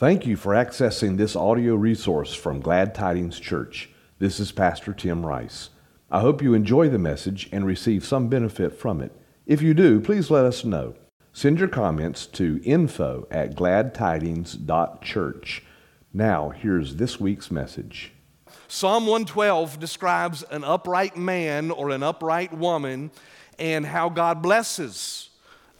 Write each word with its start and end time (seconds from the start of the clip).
Thank 0.00 0.24
you 0.24 0.36
for 0.38 0.54
accessing 0.54 1.18
this 1.18 1.36
audio 1.36 1.74
resource 1.74 2.32
from 2.32 2.62
Glad 2.62 2.94
Tidings 2.94 3.38
Church. 3.38 3.90
This 4.18 4.40
is 4.40 4.50
Pastor 4.50 4.94
Tim 4.94 5.26
Rice. 5.26 5.68
I 6.10 6.20
hope 6.20 6.40
you 6.40 6.54
enjoy 6.54 6.88
the 6.88 6.96
message 6.96 7.50
and 7.52 7.66
receive 7.66 8.06
some 8.06 8.28
benefit 8.28 8.72
from 8.72 9.02
it. 9.02 9.14
If 9.44 9.60
you 9.60 9.74
do, 9.74 10.00
please 10.00 10.30
let 10.30 10.46
us 10.46 10.64
know. 10.64 10.94
Send 11.34 11.58
your 11.58 11.68
comments 11.68 12.24
to 12.28 12.62
info 12.64 13.28
at 13.30 13.54
gladtidings.church. 13.54 15.64
Now, 16.14 16.48
here's 16.48 16.96
this 16.96 17.20
week's 17.20 17.50
message. 17.50 18.12
Psalm 18.68 19.04
112 19.04 19.78
describes 19.78 20.42
an 20.44 20.64
upright 20.64 21.18
man 21.18 21.70
or 21.70 21.90
an 21.90 22.02
upright 22.02 22.54
woman 22.54 23.10
and 23.58 23.84
how 23.84 24.08
God 24.08 24.40
blesses 24.40 25.29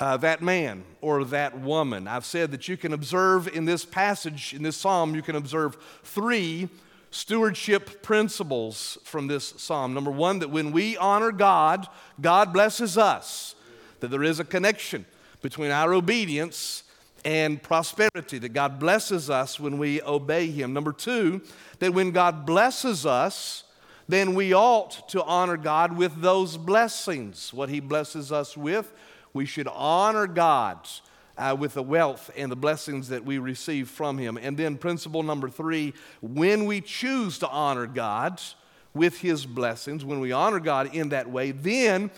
uh, 0.00 0.16
that 0.16 0.42
man 0.42 0.82
or 1.02 1.24
that 1.26 1.60
woman. 1.60 2.08
I've 2.08 2.24
said 2.24 2.50
that 2.52 2.66
you 2.66 2.76
can 2.76 2.92
observe 2.92 3.46
in 3.46 3.66
this 3.66 3.84
passage, 3.84 4.54
in 4.54 4.62
this 4.62 4.76
psalm, 4.76 5.14
you 5.14 5.22
can 5.22 5.36
observe 5.36 5.76
three 6.02 6.68
stewardship 7.10 8.02
principles 8.02 8.96
from 9.05 9.27
this 9.27 9.52
psalm. 9.58 9.92
Number 9.92 10.10
one, 10.10 10.38
that 10.38 10.48
when 10.50 10.72
we 10.72 10.96
honor 10.96 11.32
God, 11.32 11.86
God 12.20 12.52
blesses 12.52 12.96
us, 12.96 13.55
that 14.00 14.08
there 14.08 14.22
is 14.22 14.41
a 14.41 14.44
connection 14.44 15.05
between 15.42 15.70
our 15.70 15.92
obedience 15.92 16.84
and 17.24 17.62
prosperity, 17.62 18.38
that 18.38 18.55
God 18.55 18.78
blesses 18.78 19.28
us 19.28 19.60
when 19.60 19.77
we 19.77 20.00
obey 20.02 20.50
Him. 20.50 20.72
Number 20.72 20.92
two, 20.92 21.42
that 21.80 21.92
when 21.92 22.12
God 22.12 22.46
blesses 22.46 23.05
us, 23.05 23.64
then 24.08 24.34
we 24.34 24.55
ought 24.55 25.08
to 25.10 25.22
honor 25.24 25.56
God 25.56 25.96
with 25.96 26.22
those 26.22 26.56
blessings. 26.56 27.52
What 27.52 27.69
He 27.69 27.80
blesses 27.80 28.32
us 28.32 28.56
with, 28.56 28.92
we 29.33 29.47
should 29.47 29.69
honor 29.69 30.27
God 30.27 30.89
uh, 31.37 31.57
with 31.59 31.75
the 31.75 31.83
wealth 31.83 32.30
and 32.37 32.51
the 32.51 32.57
blessings 32.57 33.09
that 33.09 33.25
we 33.25 33.39
receive 33.39 33.89
from 33.89 34.19
Him. 34.19 34.39
And 34.41 34.56
then, 34.56 34.77
principle 34.77 35.23
number 35.23 35.48
three 35.48 35.95
when 36.20 36.66
we 36.66 36.80
choose 36.80 37.39
to 37.39 37.48
honor 37.48 37.87
God 37.87 38.41
with 38.95 39.20
His 39.20 39.47
blessings, 39.47 40.05
when 40.05 40.20
we 40.20 40.33
honor 40.33 40.61
God 40.61 40.95
in 40.95 41.11
that 41.11 41.31
way, 41.31 41.53
then 41.53 42.11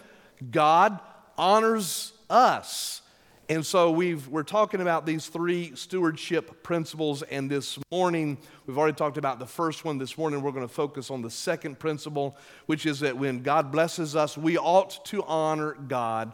God 0.50 0.98
honors 1.38 2.12
us. 2.28 3.02
And 3.48 3.66
so 3.66 3.90
we've, 3.90 4.28
we're 4.28 4.44
talking 4.44 4.80
about 4.80 5.04
these 5.04 5.26
three 5.26 5.74
stewardship 5.74 6.62
principles, 6.62 7.22
and 7.22 7.50
this 7.50 7.78
morning, 7.90 8.38
we've 8.66 8.78
already 8.78 8.96
talked 8.96 9.18
about 9.18 9.38
the 9.38 9.46
first 9.46 9.84
one. 9.84 9.98
This 9.98 10.16
morning, 10.16 10.40
we're 10.42 10.52
going 10.52 10.66
to 10.66 10.72
focus 10.72 11.10
on 11.10 11.22
the 11.22 11.30
second 11.30 11.78
principle, 11.78 12.36
which 12.66 12.86
is 12.86 13.00
that 13.00 13.18
when 13.18 13.42
God 13.42 13.70
blesses 13.70 14.16
us, 14.16 14.38
we 14.38 14.56
ought 14.56 15.04
to 15.06 15.22
honor 15.24 15.74
God 15.74 16.32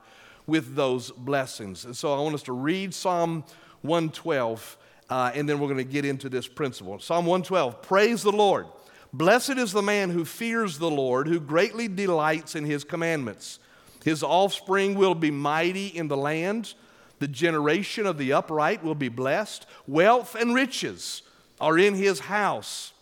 with 0.49 0.75
those 0.75 1.13
blessings. 1.13 1.85
And 1.85 1.97
so 1.97 2.13
I 2.13 2.21
want 2.21 2.35
us 2.35 2.43
to 2.45 2.53
read 2.53 2.93
Psalm 2.93 3.45
112, 3.83 4.77
uh, 5.11 5.31
and 5.35 5.49
then 5.49 5.61
we're 5.61 5.69
going 5.69 5.77
to 5.77 5.85
get 5.85 6.05
into 6.05 6.29
this 6.29 6.49
principle. 6.49 6.99
Psalm 6.99 7.27
112 7.27 7.83
Praise 7.83 8.23
the 8.25 8.33
Lord. 8.33 8.67
Blessed 9.13 9.51
is 9.51 9.73
the 9.73 9.83
man 9.83 10.11
who 10.11 10.25
fears 10.25 10.79
the 10.79 10.91
Lord, 10.91 11.29
who 11.29 11.39
greatly 11.39 11.87
delights 11.87 12.55
in 12.55 12.65
his 12.65 12.83
commandments. 12.83 13.59
His 14.05 14.23
offspring 14.23 14.97
will 14.97 15.15
be 15.15 15.31
mighty 15.31 15.87
in 15.87 16.09
the 16.09 16.17
land. 16.17 16.75
The 17.19 17.29
generation 17.29 18.07
of 18.07 18.19
the 18.19 18.33
upright 18.33 18.83
will 18.83 18.95
be 18.95 19.09
blessed. 19.09 19.67
Wealth 19.87 20.35
and 20.35 20.55
riches 20.55 21.23
are 21.61 21.79
in 21.79 21.95
his 21.95 22.21
house, 22.21 22.93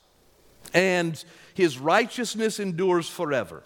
and 0.74 1.22
his 1.54 1.78
righteousness 1.78 2.58
endures 2.58 3.08
forever. 3.08 3.62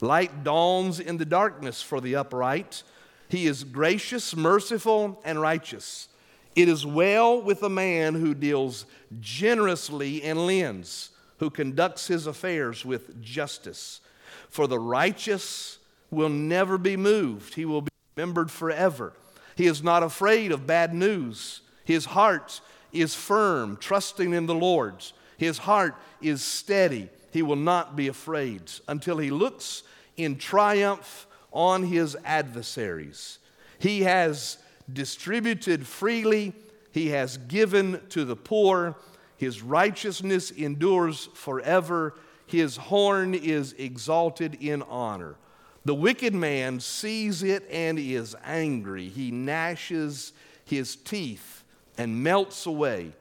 Light 0.00 0.44
dawns 0.44 1.00
in 1.00 1.16
the 1.16 1.24
darkness 1.24 1.82
for 1.82 2.00
the 2.00 2.16
upright. 2.16 2.82
He 3.28 3.46
is 3.46 3.64
gracious, 3.64 4.34
merciful, 4.34 5.20
and 5.24 5.40
righteous. 5.40 6.08
It 6.56 6.68
is 6.68 6.84
well 6.84 7.40
with 7.40 7.62
a 7.62 7.68
man 7.68 8.14
who 8.14 8.34
deals 8.34 8.86
generously 9.20 10.22
and 10.22 10.46
lends, 10.46 11.10
who 11.38 11.50
conducts 11.50 12.08
his 12.08 12.26
affairs 12.26 12.84
with 12.84 13.22
justice. 13.22 14.00
For 14.48 14.66
the 14.66 14.78
righteous 14.78 15.78
will 16.10 16.30
never 16.30 16.78
be 16.78 16.96
moved, 16.96 17.54
he 17.54 17.64
will 17.64 17.82
be 17.82 17.90
remembered 18.16 18.50
forever. 18.50 19.12
He 19.54 19.66
is 19.66 19.82
not 19.82 20.02
afraid 20.02 20.52
of 20.52 20.66
bad 20.66 20.94
news. 20.94 21.60
His 21.84 22.06
heart 22.06 22.60
is 22.92 23.14
firm, 23.14 23.76
trusting 23.76 24.32
in 24.32 24.46
the 24.46 24.54
Lord. 24.54 25.04
His 25.36 25.58
heart 25.58 25.94
is 26.20 26.42
steady. 26.42 27.08
He 27.32 27.42
will 27.42 27.56
not 27.56 27.94
be 27.94 28.08
afraid 28.08 28.62
until 28.88 29.18
he 29.18 29.30
looks 29.30 29.82
in 30.16 30.38
triumph 30.38 31.27
on 31.52 31.84
his 31.84 32.16
adversaries. 32.24 33.38
He 33.78 34.02
has 34.02 34.58
distributed 34.92 35.86
freely, 35.86 36.52
he 36.92 37.08
has 37.08 37.36
given 37.36 38.00
to 38.10 38.24
the 38.24 38.36
poor. 38.36 38.96
His 39.36 39.62
righteousness 39.62 40.50
endures 40.50 41.28
forever. 41.34 42.14
His 42.46 42.76
horn 42.76 43.34
is 43.34 43.72
exalted 43.74 44.56
in 44.60 44.82
honor. 44.82 45.36
The 45.84 45.94
wicked 45.94 46.34
man 46.34 46.80
sees 46.80 47.42
it 47.42 47.68
and 47.70 47.98
is 47.98 48.34
angry. 48.44 49.08
He 49.08 49.30
gnashes 49.30 50.32
his 50.64 50.96
teeth 50.96 51.62
and 51.96 52.22
melts 52.22 52.66
away. 52.66 53.12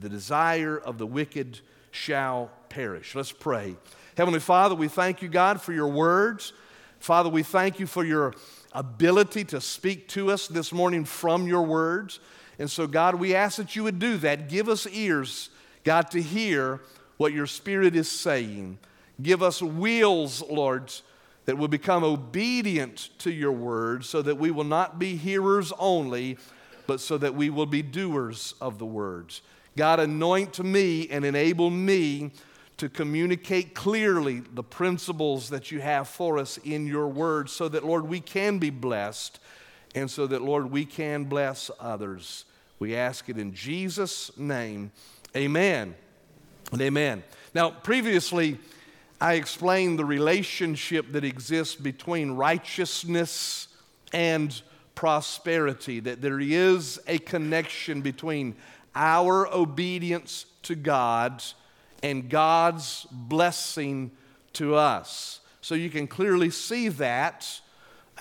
The 0.00 0.08
desire 0.08 0.76
of 0.76 0.98
the 0.98 1.06
wicked 1.06 1.60
shall 1.90 2.50
perish. 2.68 3.14
Let's 3.14 3.32
pray. 3.32 3.76
Heavenly 4.16 4.40
Father, 4.40 4.74
we 4.74 4.88
thank 4.88 5.22
you, 5.22 5.28
God, 5.28 5.60
for 5.60 5.72
your 5.72 5.88
words. 5.88 6.52
Father, 7.04 7.28
we 7.28 7.42
thank 7.42 7.78
you 7.78 7.86
for 7.86 8.02
your 8.02 8.32
ability 8.72 9.44
to 9.44 9.60
speak 9.60 10.08
to 10.08 10.30
us 10.30 10.48
this 10.48 10.72
morning 10.72 11.04
from 11.04 11.46
your 11.46 11.60
words. 11.60 12.18
And 12.58 12.70
so, 12.70 12.86
God, 12.86 13.16
we 13.16 13.34
ask 13.34 13.58
that 13.58 13.76
you 13.76 13.84
would 13.84 13.98
do 13.98 14.16
that. 14.16 14.48
Give 14.48 14.70
us 14.70 14.86
ears, 14.86 15.50
God, 15.84 16.10
to 16.12 16.22
hear 16.22 16.80
what 17.18 17.34
your 17.34 17.46
Spirit 17.46 17.94
is 17.94 18.10
saying. 18.10 18.78
Give 19.20 19.42
us 19.42 19.60
wheels, 19.60 20.42
Lord, 20.48 20.94
that 21.44 21.58
will 21.58 21.68
become 21.68 22.04
obedient 22.04 23.10
to 23.18 23.30
your 23.30 23.52
word 23.52 24.06
so 24.06 24.22
that 24.22 24.38
we 24.38 24.50
will 24.50 24.64
not 24.64 24.98
be 24.98 25.14
hearers 25.14 25.74
only, 25.78 26.38
but 26.86 27.00
so 27.00 27.18
that 27.18 27.34
we 27.34 27.50
will 27.50 27.66
be 27.66 27.82
doers 27.82 28.54
of 28.62 28.78
the 28.78 28.86
words. 28.86 29.42
God, 29.76 30.00
anoint 30.00 30.58
me 30.64 31.06
and 31.10 31.26
enable 31.26 31.68
me 31.68 32.30
to 32.76 32.88
communicate 32.88 33.74
clearly 33.74 34.40
the 34.40 34.62
principles 34.62 35.48
that 35.50 35.70
you 35.70 35.80
have 35.80 36.08
for 36.08 36.38
us 36.38 36.58
in 36.58 36.86
your 36.86 37.08
word 37.08 37.48
so 37.48 37.68
that, 37.68 37.84
Lord, 37.84 38.08
we 38.08 38.20
can 38.20 38.58
be 38.58 38.70
blessed 38.70 39.38
and 39.94 40.10
so 40.10 40.26
that, 40.26 40.42
Lord, 40.42 40.70
we 40.70 40.84
can 40.84 41.24
bless 41.24 41.70
others. 41.78 42.44
We 42.78 42.96
ask 42.96 43.28
it 43.28 43.38
in 43.38 43.54
Jesus' 43.54 44.36
name. 44.36 44.90
Amen 45.36 45.94
and 46.72 46.80
amen. 46.80 47.22
Now, 47.54 47.70
previously, 47.70 48.58
I 49.20 49.34
explained 49.34 49.98
the 49.98 50.04
relationship 50.04 51.12
that 51.12 51.24
exists 51.24 51.76
between 51.76 52.32
righteousness 52.32 53.68
and 54.12 54.60
prosperity, 54.96 56.00
that 56.00 56.20
there 56.20 56.40
is 56.40 57.00
a 57.06 57.18
connection 57.18 58.00
between 58.00 58.56
our 58.94 59.46
obedience 59.52 60.46
to 60.62 60.74
God 60.74 61.42
and 62.04 62.28
God's 62.28 63.06
blessing 63.10 64.10
to 64.52 64.74
us. 64.74 65.40
So 65.62 65.74
you 65.74 65.88
can 65.88 66.06
clearly 66.06 66.50
see 66.50 66.90
that 66.90 67.62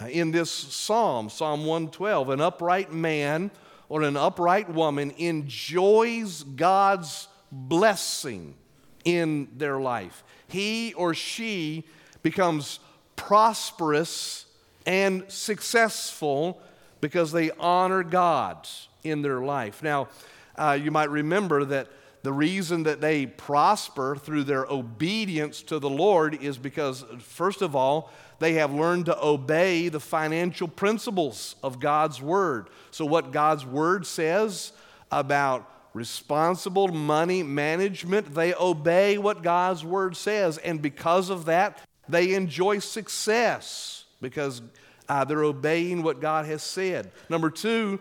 uh, 0.02 0.06
in 0.06 0.32
this 0.32 0.50
psalm, 0.50 1.30
Psalm 1.30 1.66
112. 1.66 2.30
An 2.30 2.40
upright 2.40 2.94
man 2.94 3.52
or 3.90 4.04
an 4.04 4.16
upright 4.16 4.70
woman 4.70 5.12
enjoys 5.18 6.44
God's 6.44 7.28
blessing 7.52 8.56
in 9.04 9.50
their 9.58 9.82
life. 9.82 10.24
He 10.48 10.94
or 10.94 11.14
she 11.14 11.84
becomes 12.22 12.80
prosperous 13.18 14.46
and 14.86 15.26
successful 15.28 16.62
because 17.02 17.34
they 17.34 17.52
honor 17.60 18.02
God 18.02 18.66
in 19.04 19.24
their 19.24 19.42
life. 19.42 19.84
Now, 19.84 20.08
uh, 20.56 20.80
you 20.82 20.90
might 20.90 21.10
remember 21.10 21.66
that 21.66 21.90
the 22.24 22.34
reason 22.34 22.84
that 22.84 23.02
they 23.02 23.26
prosper 23.26 24.16
through 24.16 24.46
their 24.46 24.66
obedience 24.66 25.62
to 25.64 25.78
the 25.78 25.90
Lord 25.90 26.42
is 26.42 26.58
because, 26.58 27.04
first 27.20 27.62
of 27.62 27.76
all, 27.76 28.12
they 28.40 28.54
have 28.54 28.74
learned 28.74 29.06
to 29.06 29.26
obey 29.26 29.90
the 29.90 30.00
financial 30.00 30.70
principles 30.70 31.58
of 31.62 31.80
God's 31.82 32.22
Word. 32.22 32.70
So, 32.92 33.06
what 33.06 33.32
God's 33.32 33.66
Word 33.66 34.06
says 34.06 34.72
about 35.12 35.70
responsible 35.94 36.88
money 36.88 37.44
management, 37.44 38.34
they 38.34 38.54
obey 38.54 39.18
what 39.18 39.44
God's 39.44 39.84
Word 39.84 40.16
says. 40.16 40.58
And 40.58 40.82
because 40.82 41.30
of 41.30 41.46
that, 41.46 41.80
they 42.08 42.34
enjoy 42.34 42.80
success 42.80 44.06
because 44.22 44.62
uh, 45.10 45.26
they're 45.26 45.44
obeying 45.44 46.04
what 46.04 46.22
God 46.22 46.46
has 46.46 46.64
said. 46.64 47.12
Number 47.30 47.50
two, 47.50 48.00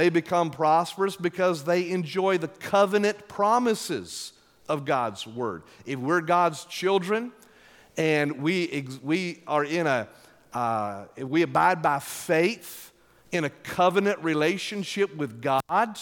they 0.00 0.08
become 0.08 0.50
prosperous 0.50 1.14
because 1.14 1.64
they 1.64 1.90
enjoy 1.90 2.38
the 2.38 2.48
covenant 2.48 3.28
promises 3.28 4.32
of 4.66 4.86
God's 4.86 5.26
word. 5.26 5.62
If 5.84 5.98
we're 5.98 6.22
God's 6.22 6.64
children 6.64 7.32
and 7.98 8.40
we, 8.40 8.86
we 9.02 9.42
are 9.46 9.62
in 9.62 9.86
a, 9.86 10.08
uh, 10.54 11.04
we 11.18 11.42
abide 11.42 11.82
by 11.82 11.98
faith 11.98 12.92
in 13.30 13.44
a 13.44 13.50
covenant 13.50 14.18
relationship 14.24 15.14
with 15.14 15.42
God, 15.42 15.98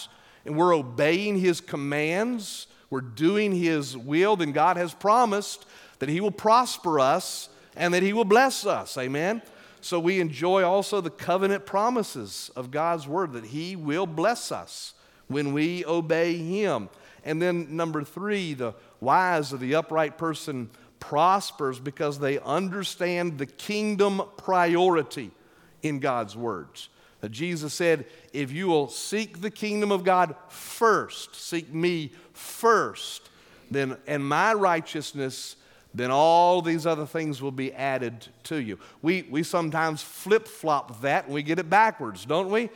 and 0.47 0.57
we're 0.57 0.77
obeying 0.77 1.37
His 1.37 1.61
commands, 1.61 2.69
we're 2.91 3.01
doing 3.01 3.51
His 3.51 3.97
will, 3.97 4.37
then 4.37 4.53
God 4.53 4.77
has 4.77 4.95
promised 4.95 5.67
that 5.99 6.09
He 6.09 6.21
will 6.21 6.31
prosper 6.31 7.01
us 7.01 7.49
and 7.75 7.93
that 7.93 8.05
He 8.05 8.13
will 8.13 8.25
bless 8.25 8.65
us. 8.65 8.97
Amen? 8.97 9.43
So 9.81 10.01
we 10.01 10.21
enjoy 10.21 10.65
also 10.65 11.01
the 11.01 11.11
covenant 11.11 11.67
promises 11.67 12.51
of 12.57 12.71
God's 12.71 13.07
word 13.07 13.33
that 13.33 13.47
He 13.47 13.77
will 13.77 14.07
bless 14.07 14.51
us 14.51 14.95
when 15.29 15.53
we 15.53 15.85
obey 15.85 16.37
Him. 16.37 16.89
And 17.25 17.41
then, 17.41 17.77
number 17.77 18.05
three, 18.05 18.55
the 18.55 18.75
wise 19.01 19.53
of 19.53 19.61
the 19.61 19.75
upright 19.75 20.19
person 20.19 20.71
prospers 21.01 21.79
because 21.79 22.19
they 22.19 22.39
understand 22.41 23.39
the 23.39 23.47
kingdom 23.47 24.23
priority 24.37 25.31
in 25.83 26.01
God's 26.01 26.37
words. 26.37 26.89
That 27.21 27.31
Jesus 27.31 27.75
said, 27.75 28.07
if 28.33 28.53
you 28.53 28.69
will 28.69 28.89
seek 28.89 29.41
the 29.41 29.51
kingdom 29.51 29.91
of 29.91 30.05
God 30.05 30.35
first, 30.49 31.35
seek 31.35 31.73
me 31.73 32.13
first, 32.33 33.29
then 33.71 33.97
and 34.07 34.27
my 34.27 34.55
righteousness, 34.55 35.57
then 35.99 36.11
all 36.11 36.63
these 36.63 36.87
other 36.87 37.07
things 37.07 37.41
will 37.43 37.53
be 37.53 37.73
added 37.73 38.27
to 38.45 38.57
you. 38.57 38.79
We, 39.03 39.23
we 39.31 39.43
sometimes 39.43 40.03
flip 40.03 40.47
flop 40.47 41.01
that 41.03 41.25
and 41.25 41.35
we 41.35 41.43
get 41.43 41.59
it 41.59 41.69
backwards, 41.71 42.25
don't 42.25 42.51
we? 42.51 42.71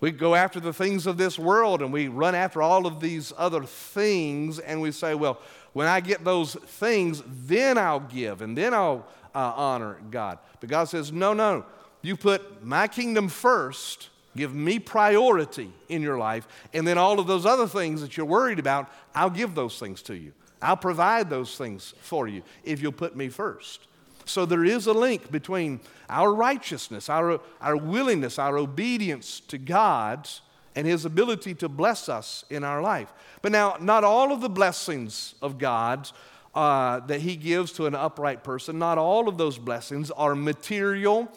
We 0.00 0.10
go 0.10 0.34
after 0.34 0.60
the 0.60 0.72
things 0.72 1.06
of 1.06 1.16
this 1.16 1.38
world 1.38 1.80
and 1.80 1.92
we 1.92 2.08
run 2.08 2.34
after 2.34 2.60
all 2.60 2.86
of 2.86 3.00
these 3.00 3.32
other 3.38 3.64
things 3.64 4.58
and 4.58 4.80
we 4.82 4.92
say, 4.92 5.14
well, 5.14 5.40
when 5.72 5.86
I 5.86 6.00
get 6.00 6.24
those 6.24 6.54
things, 6.54 7.22
then 7.26 7.78
I'll 7.78 8.00
give 8.00 8.42
and 8.42 8.56
then 8.56 8.74
I'll 8.74 9.06
uh, 9.34 9.52
honor 9.56 9.98
God. 10.10 10.38
But 10.60 10.68
God 10.68 10.84
says, 10.84 11.12
no, 11.12 11.32
no. 11.32 11.64
You 12.02 12.16
put 12.16 12.64
my 12.64 12.88
kingdom 12.88 13.28
first, 13.28 14.10
give 14.36 14.54
me 14.54 14.78
priority 14.78 15.72
in 15.88 16.02
your 16.02 16.18
life, 16.18 16.46
and 16.72 16.86
then 16.86 16.98
all 16.98 17.18
of 17.18 17.26
those 17.26 17.46
other 17.46 17.66
things 17.66 18.00
that 18.02 18.16
you're 18.16 18.26
worried 18.26 18.58
about, 18.58 18.90
I'll 19.14 19.30
give 19.30 19.54
those 19.54 19.78
things 19.78 20.02
to 20.02 20.14
you. 20.14 20.32
I'll 20.66 20.76
provide 20.76 21.30
those 21.30 21.56
things 21.56 21.94
for 22.00 22.26
you 22.26 22.42
if 22.64 22.82
you'll 22.82 22.90
put 22.90 23.14
me 23.14 23.28
first. 23.28 23.86
So 24.24 24.44
there 24.44 24.64
is 24.64 24.88
a 24.88 24.92
link 24.92 25.30
between 25.30 25.78
our 26.10 26.34
righteousness, 26.34 27.08
our, 27.08 27.40
our 27.60 27.76
willingness, 27.76 28.36
our 28.40 28.58
obedience 28.58 29.38
to 29.46 29.58
God, 29.58 30.28
and 30.74 30.84
His 30.84 31.04
ability 31.04 31.54
to 31.54 31.68
bless 31.68 32.08
us 32.08 32.44
in 32.50 32.64
our 32.64 32.82
life. 32.82 33.12
But 33.42 33.52
now, 33.52 33.76
not 33.80 34.02
all 34.02 34.32
of 34.32 34.40
the 34.40 34.48
blessings 34.48 35.36
of 35.40 35.56
God 35.56 36.10
uh, 36.52 36.98
that 37.06 37.20
He 37.20 37.36
gives 37.36 37.70
to 37.74 37.86
an 37.86 37.94
upright 37.94 38.42
person, 38.42 38.76
not 38.76 38.98
all 38.98 39.28
of 39.28 39.38
those 39.38 39.58
blessings 39.58 40.10
are 40.10 40.34
material 40.34 41.30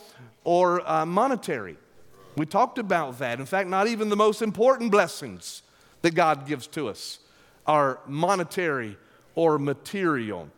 or 0.43 0.81
uh, 0.89 1.05
monetary. 1.05 1.77
We 2.35 2.47
talked 2.47 2.79
about 2.79 3.19
that. 3.19 3.39
In 3.39 3.45
fact, 3.45 3.69
not 3.69 3.87
even 3.87 4.09
the 4.09 4.15
most 4.15 4.41
important 4.41 4.91
blessings 4.91 5.61
that 6.01 6.15
God 6.15 6.47
gives 6.47 6.65
to 6.67 6.87
us 6.87 7.19
are 7.67 7.99
monetary 8.07 8.97
or 9.39 9.57
material. 9.57 10.49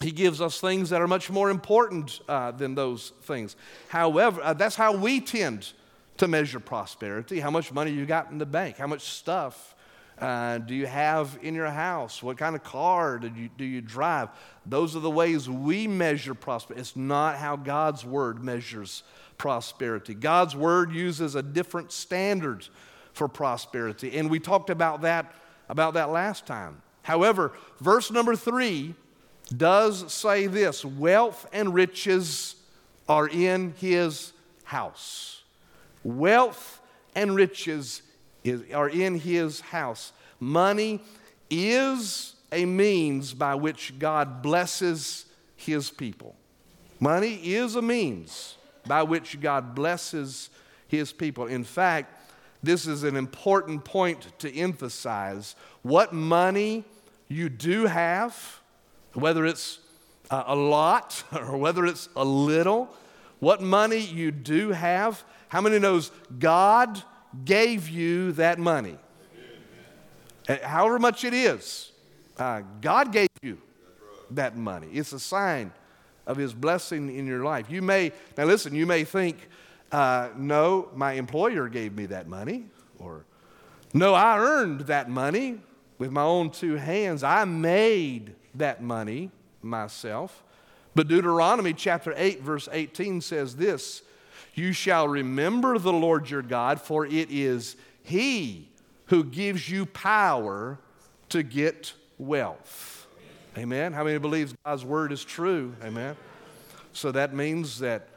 He 0.00 0.12
gives 0.12 0.40
us 0.40 0.60
things 0.60 0.90
that 0.90 1.02
are 1.02 1.08
much 1.08 1.30
more 1.30 1.50
important 1.50 2.20
uh, 2.28 2.52
than 2.52 2.76
those 2.76 3.10
things. 3.22 3.56
However, 3.88 4.40
uh, 4.40 4.52
that's 4.52 4.76
how 4.76 4.94
we 4.94 5.20
tend 5.20 5.72
to 6.18 6.28
measure 6.28 6.60
prosperity 6.60 7.40
how 7.40 7.50
much 7.50 7.72
money 7.72 7.90
you 7.90 8.06
got 8.06 8.30
in 8.30 8.38
the 8.38 8.46
bank, 8.46 8.76
how 8.76 8.86
much 8.86 9.00
stuff 9.00 9.74
uh, 10.20 10.58
do 10.58 10.76
you 10.76 10.86
have 10.86 11.40
in 11.42 11.56
your 11.56 11.70
house, 11.70 12.22
what 12.22 12.38
kind 12.38 12.54
of 12.54 12.62
car 12.62 13.18
do 13.18 13.32
you, 13.34 13.50
do 13.58 13.64
you 13.64 13.80
drive. 13.80 14.28
Those 14.64 14.94
are 14.94 15.00
the 15.00 15.10
ways 15.10 15.50
we 15.50 15.88
measure 15.88 16.34
prosperity. 16.34 16.82
It's 16.82 16.94
not 16.94 17.36
how 17.36 17.56
God's 17.56 18.04
word 18.04 18.44
measures 18.44 19.02
prosperity. 19.38 20.14
God's 20.14 20.54
word 20.54 20.92
uses 20.92 21.34
a 21.34 21.42
different 21.42 21.90
standard 21.90 22.68
for 23.12 23.26
prosperity, 23.26 24.16
and 24.16 24.30
we 24.30 24.38
talked 24.38 24.70
about 24.70 25.00
that, 25.00 25.34
about 25.68 25.94
that 25.94 26.10
last 26.10 26.46
time. 26.46 26.80
However, 27.02 27.52
verse 27.80 28.10
number 28.10 28.36
three 28.36 28.94
does 29.56 30.12
say 30.12 30.46
this 30.46 30.84
wealth 30.84 31.46
and 31.52 31.74
riches 31.74 32.56
are 33.08 33.28
in 33.28 33.74
his 33.78 34.32
house. 34.64 35.42
Wealth 36.04 36.80
and 37.14 37.34
riches 37.34 38.02
is, 38.44 38.62
are 38.72 38.88
in 38.88 39.18
his 39.18 39.60
house. 39.60 40.12
Money 40.38 41.00
is 41.50 42.36
a 42.52 42.64
means 42.64 43.34
by 43.34 43.54
which 43.54 43.98
God 43.98 44.42
blesses 44.42 45.26
his 45.56 45.90
people. 45.90 46.36
Money 47.00 47.34
is 47.42 47.76
a 47.76 47.82
means 47.82 48.56
by 48.86 49.02
which 49.02 49.40
God 49.40 49.74
blesses 49.74 50.50
his 50.86 51.12
people. 51.12 51.46
In 51.46 51.64
fact, 51.64 52.16
this 52.62 52.86
is 52.86 53.04
an 53.04 53.16
important 53.16 53.84
point 53.84 54.38
to 54.38 54.54
emphasize. 54.54 55.56
What 55.82 56.12
money 56.12 56.84
you 57.28 57.48
do 57.48 57.86
have, 57.86 58.60
whether 59.14 59.46
it's 59.46 59.78
a 60.30 60.54
lot 60.54 61.22
or 61.32 61.56
whether 61.56 61.86
it's 61.86 62.08
a 62.16 62.24
little, 62.24 62.94
what 63.38 63.62
money 63.62 63.98
you 63.98 64.30
do 64.30 64.70
have, 64.70 65.24
how 65.48 65.60
many 65.60 65.78
knows 65.78 66.10
God 66.38 67.02
gave 67.44 67.88
you 67.88 68.32
that 68.32 68.58
money? 68.58 68.98
However 70.62 70.98
much 70.98 71.24
it 71.24 71.32
is, 71.32 71.92
uh, 72.38 72.62
God 72.80 73.12
gave 73.12 73.28
you 73.42 73.58
that 74.30 74.56
money. 74.56 74.88
It's 74.92 75.12
a 75.12 75.20
sign 75.20 75.72
of 76.26 76.36
His 76.36 76.52
blessing 76.52 77.16
in 77.16 77.26
your 77.26 77.44
life. 77.44 77.70
You 77.70 77.82
may, 77.82 78.12
now 78.36 78.44
listen, 78.44 78.74
you 78.74 78.86
may 78.86 79.04
think, 79.04 79.48
uh, 79.92 80.28
no, 80.36 80.88
my 80.94 81.12
employer 81.12 81.68
gave 81.68 81.94
me 81.94 82.06
that 82.06 82.28
money, 82.28 82.66
or 82.98 83.24
no, 83.92 84.14
I 84.14 84.38
earned 84.38 84.82
that 84.82 85.08
money 85.08 85.60
with 86.00 86.10
my 86.10 86.22
own 86.22 86.50
two 86.50 86.76
hands. 86.76 87.22
I 87.22 87.44
made 87.44 88.34
that 88.56 88.82
money 88.82 89.30
myself. 89.62 90.42
But 90.94 91.06
Deuteronomy 91.06 91.74
chapter 91.74 92.12
8, 92.16 92.42
verse 92.42 92.68
18 92.72 93.20
says 93.20 93.54
this 93.54 94.02
You 94.54 94.72
shall 94.72 95.06
remember 95.06 95.78
the 95.78 95.92
Lord 95.92 96.28
your 96.28 96.42
God, 96.42 96.80
for 96.80 97.06
it 97.06 97.30
is 97.30 97.76
He 98.02 98.70
who 99.06 99.22
gives 99.22 99.68
you 99.68 99.86
power 99.86 100.78
to 101.28 101.42
get 101.42 101.92
wealth. 102.18 103.06
Amen. 103.58 103.92
How 103.92 104.02
many 104.02 104.18
believes 104.18 104.54
God's 104.64 104.84
word 104.84 105.12
is 105.12 105.22
true? 105.22 105.74
Amen. 105.84 106.16
So 106.92 107.12
that 107.12 107.34
means 107.34 107.80
that 107.80 108.08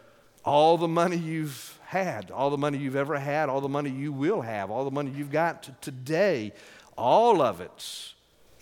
all 0.46 0.78
the 0.78 0.88
money 0.88 1.18
you've 1.18 1.78
had, 1.86 2.32
all 2.32 2.50
the 2.50 2.58
money 2.58 2.78
you've 2.78 2.96
ever 2.96 3.20
had, 3.20 3.50
all 3.50 3.62
the 3.62 3.70
money 3.70 3.90
you 3.90 4.14
will 4.14 4.42
have, 4.42 4.72
all 4.72 4.86
the 4.86 4.92
money 4.92 5.12
you've 5.16 5.32
got 5.32 5.82
today, 5.82 6.54
all 6.98 7.42
of 7.42 7.62
it 7.62 8.14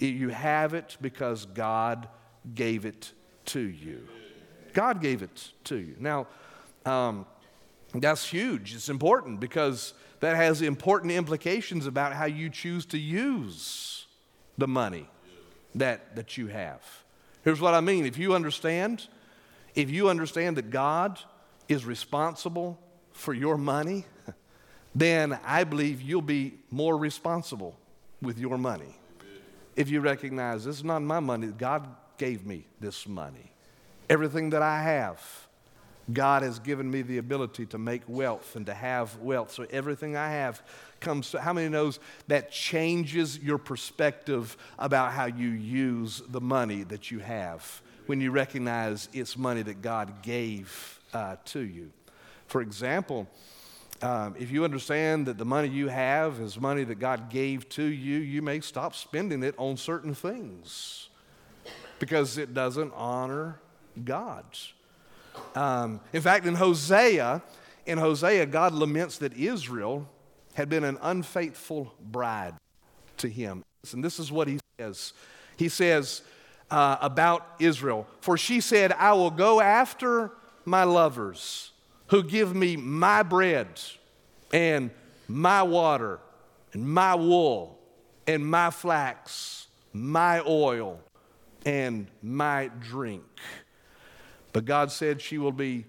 you 0.09 0.29
have 0.29 0.73
it 0.73 0.97
because 1.01 1.45
God 1.45 2.07
gave 2.55 2.85
it 2.85 3.11
to 3.45 3.59
you. 3.59 4.07
God 4.73 5.01
gave 5.01 5.21
it 5.21 5.51
to 5.65 5.77
you. 5.77 5.95
Now, 5.99 6.27
um, 6.85 7.25
that's 7.93 8.25
huge. 8.25 8.73
It's 8.73 8.89
important 8.89 9.39
because 9.39 9.93
that 10.21 10.35
has 10.35 10.61
important 10.61 11.11
implications 11.11 11.87
about 11.87 12.13
how 12.13 12.25
you 12.25 12.49
choose 12.49 12.85
to 12.87 12.97
use 12.97 14.05
the 14.57 14.67
money 14.67 15.09
that, 15.75 16.15
that 16.15 16.37
you 16.37 16.47
have. 16.47 16.81
Here's 17.43 17.59
what 17.59 17.73
I 17.73 17.81
mean. 17.81 18.05
If 18.05 18.17
you 18.17 18.33
understand, 18.33 19.07
if 19.75 19.89
you 19.89 20.09
understand 20.09 20.57
that 20.57 20.69
God 20.69 21.19
is 21.67 21.85
responsible 21.85 22.79
for 23.11 23.33
your 23.33 23.57
money, 23.57 24.05
then 24.95 25.37
I 25.43 25.63
believe 25.63 26.01
you'll 26.01 26.21
be 26.21 26.53
more 26.69 26.97
responsible 26.97 27.77
with 28.21 28.37
your 28.37 28.57
money 28.57 28.95
if 29.75 29.89
you 29.89 30.01
recognize 30.01 30.65
this 30.65 30.77
is 30.77 30.83
not 30.83 31.01
my 31.01 31.19
money, 31.19 31.47
God 31.47 31.87
gave 32.17 32.45
me 32.45 32.65
this 32.79 33.07
money. 33.07 33.51
Everything 34.09 34.49
that 34.51 34.61
I 34.61 34.81
have, 34.83 35.47
God 36.11 36.43
has 36.43 36.59
given 36.59 36.91
me 36.91 37.01
the 37.01 37.17
ability 37.17 37.65
to 37.67 37.77
make 37.77 38.01
wealth 38.07 38.55
and 38.55 38.65
to 38.65 38.73
have 38.73 39.17
wealth. 39.17 39.51
So 39.51 39.65
everything 39.69 40.17
I 40.17 40.29
have 40.29 40.61
comes 40.99 41.31
to, 41.31 41.41
how 41.41 41.53
many 41.53 41.69
knows 41.69 41.99
that 42.27 42.51
changes 42.51 43.39
your 43.39 43.57
perspective 43.57 44.57
about 44.77 45.13
how 45.13 45.25
you 45.25 45.49
use 45.49 46.21
the 46.27 46.41
money 46.41 46.83
that 46.83 47.11
you 47.11 47.19
have 47.19 47.81
when 48.07 48.19
you 48.19 48.31
recognize 48.31 49.07
it's 49.13 49.37
money 49.37 49.61
that 49.61 49.81
God 49.81 50.21
gave 50.21 50.99
uh, 51.13 51.37
to 51.45 51.61
you? 51.61 51.91
For 52.47 52.61
example, 52.61 53.27
um, 54.01 54.35
if 54.39 54.51
you 54.51 54.63
understand 54.63 55.27
that 55.27 55.37
the 55.37 55.45
money 55.45 55.67
you 55.67 55.87
have 55.87 56.39
is 56.39 56.59
money 56.59 56.83
that 56.83 56.95
God 56.95 57.29
gave 57.29 57.69
to 57.69 57.83
you, 57.83 58.17
you 58.17 58.41
may 58.41 58.59
stop 58.59 58.95
spending 58.95 59.43
it 59.43 59.53
on 59.57 59.77
certain 59.77 60.15
things 60.15 61.09
because 61.99 62.37
it 62.37 62.53
doesn't 62.53 62.91
honor 62.95 63.59
God. 64.03 64.45
Um, 65.53 65.99
in 66.13 66.21
fact, 66.21 66.45
in 66.47 66.55
Hosea, 66.55 67.43
in 67.85 67.99
Hosea, 67.99 68.47
God 68.47 68.73
laments 68.73 69.19
that 69.19 69.33
Israel 69.33 70.09
had 70.55 70.67
been 70.67 70.83
an 70.83 70.97
unfaithful 71.01 71.93
bride 72.01 72.55
to 73.17 73.29
him. 73.29 73.63
And 73.93 74.03
this 74.03 74.19
is 74.19 74.31
what 74.31 74.47
he 74.47 74.59
says. 74.79 75.13
He 75.57 75.69
says 75.69 76.23
uh, 76.71 76.97
about 77.01 77.45
Israel, 77.59 78.07
For 78.19 78.35
she 78.37 78.61
said, 78.61 78.91
I 78.93 79.13
will 79.13 79.31
go 79.31 79.61
after 79.61 80.31
my 80.65 80.83
lovers 80.83 81.71
who 82.11 82.21
give 82.21 82.53
me 82.53 82.75
my 82.75 83.23
bread 83.23 83.67
and 84.53 84.91
my 85.29 85.63
water 85.63 86.19
and 86.73 86.83
my 86.83 87.15
wool 87.15 87.79
and 88.27 88.45
my 88.45 88.69
flax, 88.69 89.67
my 89.93 90.41
oil, 90.45 90.99
and 91.65 92.07
my 92.21 92.69
drink. 92.81 93.23
But 94.51 94.65
God 94.65 94.91
said 94.91 95.21
she 95.21 95.37
will 95.37 95.53
be 95.53 95.85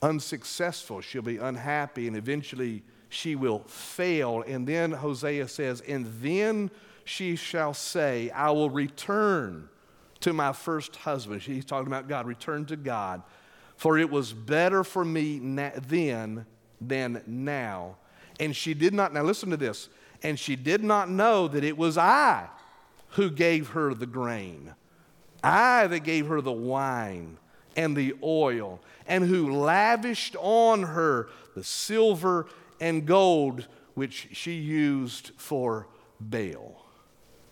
unsuccessful, 0.00 1.02
she'll 1.02 1.20
be 1.20 1.36
unhappy, 1.36 2.08
and 2.08 2.16
eventually 2.16 2.82
she 3.10 3.36
will 3.36 3.58
fail. 3.66 4.42
And 4.46 4.66
then 4.66 4.92
Hosea 4.92 5.46
says, 5.46 5.82
And 5.82 6.06
then 6.22 6.70
she 7.04 7.36
shall 7.36 7.74
say, 7.74 8.30
I 8.30 8.50
will 8.50 8.70
return 8.70 9.68
to 10.20 10.32
my 10.32 10.54
first 10.54 10.96
husband. 10.96 11.42
He's 11.42 11.66
talking 11.66 11.86
about 11.86 12.08
God, 12.08 12.26
return 12.26 12.64
to 12.66 12.76
God. 12.76 13.22
For 13.80 13.96
it 13.96 14.10
was 14.10 14.34
better 14.34 14.84
for 14.84 15.06
me 15.06 15.38
na- 15.38 15.70
then 15.88 16.44
than 16.82 17.22
now. 17.26 17.96
And 18.38 18.54
she 18.54 18.74
did 18.74 18.92
not, 18.92 19.14
now 19.14 19.22
listen 19.22 19.48
to 19.48 19.56
this, 19.56 19.88
and 20.22 20.38
she 20.38 20.54
did 20.54 20.84
not 20.84 21.08
know 21.08 21.48
that 21.48 21.64
it 21.64 21.78
was 21.78 21.96
I 21.96 22.50
who 23.12 23.30
gave 23.30 23.68
her 23.70 23.94
the 23.94 24.04
grain, 24.04 24.74
I 25.42 25.86
that 25.86 26.00
gave 26.00 26.26
her 26.26 26.42
the 26.42 26.52
wine 26.52 27.38
and 27.74 27.96
the 27.96 28.16
oil, 28.22 28.82
and 29.06 29.24
who 29.24 29.56
lavished 29.56 30.36
on 30.38 30.82
her 30.82 31.30
the 31.56 31.64
silver 31.64 32.48
and 32.82 33.06
gold 33.06 33.66
which 33.94 34.28
she 34.32 34.52
used 34.52 35.30
for 35.38 35.86
Baal. 36.20 36.84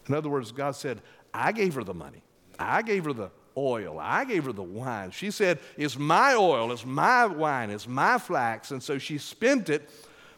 In 0.07 0.15
other 0.15 0.29
words, 0.29 0.53
God 0.53 0.77
said, 0.77 1.01
I 1.33 1.53
gave 1.53 1.73
her 1.73 1.85
the 1.85 1.95
money, 1.95 2.23
I 2.59 2.83
gave 2.83 3.07
her 3.07 3.15
the 3.15 3.31
oil, 3.59 3.99
I 4.01 4.25
gave 4.25 4.45
her 4.45 4.53
the 4.53 4.63
wine. 4.63 5.11
She 5.11 5.31
said, 5.31 5.59
It's 5.77 5.99
my 5.99 6.35
oil, 6.35 6.71
it's 6.73 6.87
my 6.87 7.27
wine, 7.27 7.71
it's 7.71 7.89
my 7.89 8.19
flax. 8.19 8.71
And 8.71 8.83
so 8.83 8.99
she 8.99 9.19
spent 9.19 9.69
it 9.69 9.91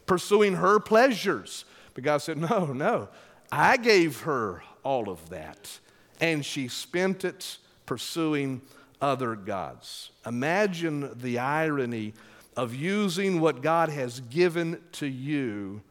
pursuing 0.05 0.55
her 0.55 0.79
pleasures. 0.79 1.65
But 1.93 2.03
God 2.03 2.17
said, 2.17 2.37
No, 2.37 2.65
no, 2.73 3.09
I 3.51 3.77
gave 3.77 4.21
her 4.21 4.63
all 4.83 5.09
of 5.09 5.29
that. 5.29 5.79
And 6.19 6.45
she 6.45 6.67
spent 6.67 7.23
it 7.23 7.57
pursuing 7.85 8.61
other 9.01 9.35
gods. 9.35 10.11
Imagine 10.25 11.11
the 11.19 11.39
irony 11.39 12.13
of 12.55 12.75
using 12.75 13.39
what 13.39 13.61
God 13.61 13.89
has 13.89 14.19
given 14.19 14.79
to 14.93 15.07
you 15.07 15.81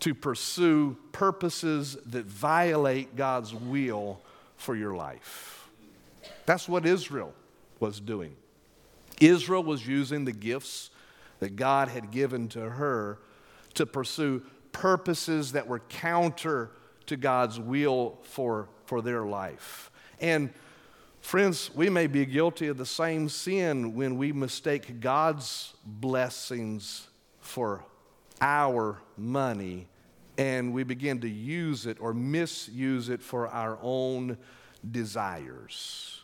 to 0.00 0.14
pursue 0.14 0.96
purposes 1.12 1.96
that 2.06 2.24
violate 2.24 3.16
God's 3.16 3.54
will 3.54 4.20
for 4.56 4.76
your 4.76 4.94
life. 4.94 5.59
That's 6.50 6.68
what 6.68 6.84
Israel 6.84 7.32
was 7.78 8.00
doing. 8.00 8.34
Israel 9.20 9.62
was 9.62 9.86
using 9.86 10.24
the 10.24 10.32
gifts 10.32 10.90
that 11.38 11.54
God 11.54 11.86
had 11.86 12.10
given 12.10 12.48
to 12.48 12.70
her 12.70 13.20
to 13.74 13.86
pursue 13.86 14.42
purposes 14.72 15.52
that 15.52 15.68
were 15.68 15.78
counter 15.78 16.72
to 17.06 17.16
God's 17.16 17.60
will 17.60 18.18
for, 18.24 18.68
for 18.84 19.00
their 19.00 19.22
life. 19.22 19.92
And 20.20 20.50
Friends, 21.20 21.70
we 21.72 21.88
may 21.88 22.08
be 22.08 22.26
guilty 22.26 22.66
of 22.66 22.78
the 22.78 22.84
same 22.84 23.28
sin 23.28 23.94
when 23.94 24.16
we 24.16 24.32
mistake 24.32 24.98
God's 24.98 25.72
blessings 25.84 27.06
for 27.38 27.84
our 28.40 29.00
money 29.16 29.86
and 30.36 30.72
we 30.72 30.82
begin 30.82 31.20
to 31.20 31.28
use 31.28 31.86
it 31.86 31.98
or 32.00 32.12
misuse 32.12 33.08
it 33.08 33.22
for 33.22 33.46
our 33.46 33.78
own 33.82 34.36
desires. 34.90 36.19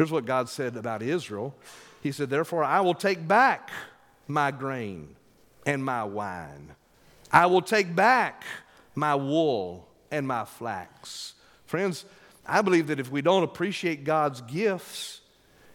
Here's 0.00 0.10
what 0.10 0.24
God 0.24 0.48
said 0.48 0.78
about 0.78 1.02
Israel 1.02 1.54
He 2.02 2.10
said, 2.10 2.30
Therefore, 2.30 2.64
I 2.64 2.80
will 2.80 2.94
take 2.94 3.28
back 3.28 3.70
my 4.26 4.50
grain 4.50 5.14
and 5.66 5.84
my 5.84 6.04
wine, 6.04 6.74
I 7.30 7.44
will 7.44 7.60
take 7.60 7.94
back 7.94 8.44
my 8.94 9.14
wool 9.14 9.86
and 10.10 10.26
my 10.26 10.46
flax. 10.46 11.34
Friends, 11.66 12.06
I 12.46 12.62
believe 12.62 12.86
that 12.86 12.98
if 12.98 13.10
we 13.10 13.20
don't 13.20 13.42
appreciate 13.42 14.04
God's 14.04 14.40
gifts, 14.40 15.20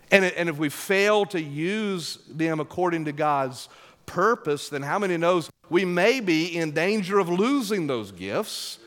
and, 0.09 0.25
and 0.25 0.49
if 0.49 0.57
we 0.57 0.69
fail 0.69 1.27
to 1.27 1.39
use 1.39 2.17
them 2.27 2.59
according 2.59 3.05
to 3.05 3.11
God's 3.11 3.69
purpose, 4.07 4.69
then 4.69 4.81
how 4.81 4.97
many 4.97 5.17
knows 5.17 5.51
we 5.69 5.85
may 5.85 6.19
be 6.19 6.57
in 6.57 6.71
danger 6.71 7.19
of 7.19 7.29
losing 7.29 7.85
those 7.85 8.11
gifts 8.11 8.79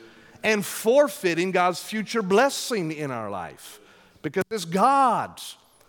and 0.42 0.66
forfeiting 0.66 1.52
God's 1.52 1.80
future 1.80 2.23
blessing 2.23 2.90
in 2.90 3.12
our 3.12 3.30
life? 3.30 3.78
Because 4.28 4.44
it's 4.50 4.66
God 4.66 5.40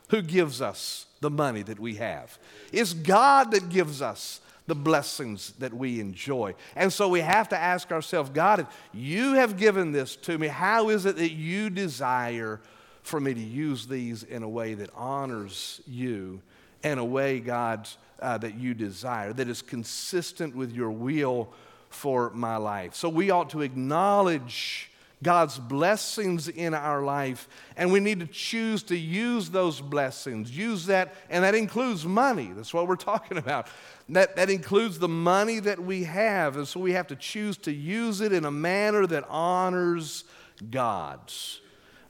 who 0.10 0.22
gives 0.22 0.62
us 0.62 1.08
the 1.20 1.30
money 1.30 1.62
that 1.62 1.78
we 1.78 1.96
have. 1.96 2.40
It's 2.72 2.94
God 2.94 3.52
that 3.52 3.68
gives 3.68 4.02
us 4.02 4.40
the 4.66 4.76
blessings 4.76 5.52
that 5.60 5.74
we 5.74 6.00
enjoy. 6.00 6.56
And 6.78 6.94
so 6.94 7.10
we 7.10 7.20
have 7.20 7.50
to 7.50 7.58
ask 7.58 7.92
ourselves 7.92 8.30
God, 8.30 8.62
if 8.62 8.68
you 8.94 9.34
have 9.34 9.58
given 9.58 9.92
this 9.92 10.16
to 10.18 10.38
me, 10.38 10.48
how 10.48 10.88
is 10.88 11.06
it 11.06 11.18
that 11.18 11.32
you 11.32 11.70
desire 11.70 12.62
for 13.04 13.20
me 13.20 13.34
to 13.34 13.42
use 13.42 13.88
these 13.88 14.24
in 14.24 14.42
a 14.42 14.48
way 14.48 14.74
that 14.76 14.90
honors 14.96 15.82
you, 15.86 16.42
in 16.82 16.98
a 16.98 17.06
way, 17.06 17.42
God, 17.42 17.90
uh, 18.22 18.38
that 18.38 18.56
you 18.56 18.74
desire, 18.74 19.34
that 19.34 19.50
is 19.50 19.62
consistent 19.62 20.56
with 20.56 20.72
your 20.72 20.92
will 20.92 21.50
for 21.90 22.30
my 22.30 22.56
life? 22.56 22.96
So 22.96 23.10
we 23.10 23.32
ought 23.32 23.50
to 23.50 23.64
acknowledge. 23.64 24.89
God's 25.22 25.60
blessings 25.60 26.48
in 26.48 26.74
our 26.74 27.04
life, 27.04 27.50
and 27.76 27.92
we 27.92 28.00
need 28.00 28.22
to 28.22 28.26
choose 28.26 28.84
to 28.84 28.98
use 28.98 29.50
those 29.50 29.82
blessings. 29.82 30.56
Use 30.56 30.86
that, 30.86 31.14
and 31.30 31.44
that 31.44 31.56
includes 31.56 32.06
money. 32.06 32.52
That's 32.56 32.74
what 32.74 32.88
we're 32.88 32.96
talking 32.96 33.38
about. 33.38 33.68
That, 34.08 34.38
that 34.38 34.50
includes 34.50 34.98
the 34.98 35.10
money 35.10 35.60
that 35.60 35.80
we 35.80 36.06
have. 36.06 36.56
And 36.56 36.68
so 36.68 36.80
we 36.80 36.94
have 36.94 37.08
to 37.08 37.16
choose 37.16 37.58
to 37.60 37.72
use 37.72 38.22
it 38.22 38.32
in 38.32 38.46
a 38.46 38.52
manner 38.52 39.06
that 39.08 39.26
honors 39.28 40.24
God's. 40.72 41.60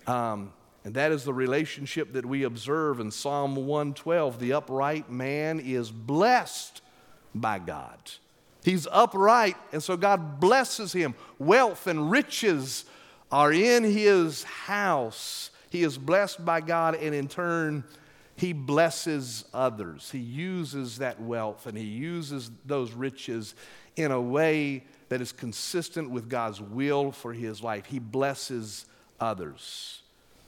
Um, 0.06 0.54
and 0.86 0.94
that 0.94 1.12
is 1.12 1.24
the 1.24 1.34
relationship 1.34 2.14
that 2.14 2.26
we 2.26 2.44
observe 2.44 3.00
in 3.00 3.12
Psalm 3.12 3.56
112. 3.56 4.40
The 4.40 4.54
upright 4.54 5.10
man 5.10 5.60
is 5.60 5.92
blessed 5.92 6.82
by 7.34 7.60
God. 7.60 7.98
He's 8.64 8.88
upright, 8.92 9.56
and 9.72 9.82
so 9.82 9.98
God 9.98 10.40
blesses 10.40 10.94
him. 10.94 11.16
Wealth 11.38 11.88
and 11.88 12.12
riches 12.12 12.86
are 13.32 13.52
in 13.52 13.84
his 13.84 14.44
house. 14.44 15.52
He 15.70 15.84
is 15.84 15.98
blessed 15.98 16.44
by 16.44 16.62
God, 16.62 16.96
and 16.96 17.14
in 17.14 17.28
turn, 17.28 17.84
he 18.36 18.54
blesses 18.54 19.46
others. 19.54 20.10
He 20.12 20.20
uses 20.20 21.00
that 21.00 21.22
wealth 21.22 21.66
and 21.66 21.78
he 21.78 21.84
uses 21.84 22.50
those 22.66 22.94
riches 22.94 23.54
in 23.98 24.12
a 24.12 24.22
way 24.22 24.86
that 25.10 25.20
is 25.20 25.34
consistent 25.34 26.10
with 26.10 26.30
God's 26.30 26.62
will 26.62 27.12
for 27.12 27.34
his 27.34 27.62
life. 27.62 27.86
He 27.86 28.00
blesses 28.00 28.86
others. 29.20 30.04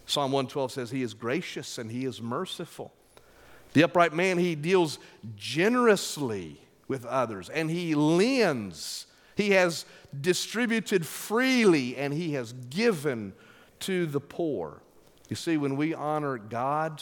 Psalm 0.05 0.31
112 0.31 0.71
says, 0.71 0.91
He 0.91 1.01
is 1.01 1.13
gracious 1.13 1.77
and 1.77 1.91
He 1.91 2.05
is 2.05 2.21
merciful. 2.21 2.93
The 3.73 3.83
upright 3.83 4.13
man, 4.13 4.37
he 4.37 4.55
deals 4.55 4.99
generously 5.35 6.59
with 6.87 7.05
others 7.05 7.49
and 7.49 7.69
he 7.69 7.95
lends. 7.95 9.05
He 9.35 9.51
has 9.51 9.85
distributed 10.19 11.05
freely 11.05 11.95
and 11.95 12.13
he 12.13 12.33
has 12.33 12.53
given 12.69 13.33
to 13.81 14.05
the 14.05 14.19
poor. 14.19 14.81
You 15.29 15.35
see, 15.35 15.57
when 15.57 15.77
we 15.77 15.93
honor 15.93 16.37
God, 16.37 17.01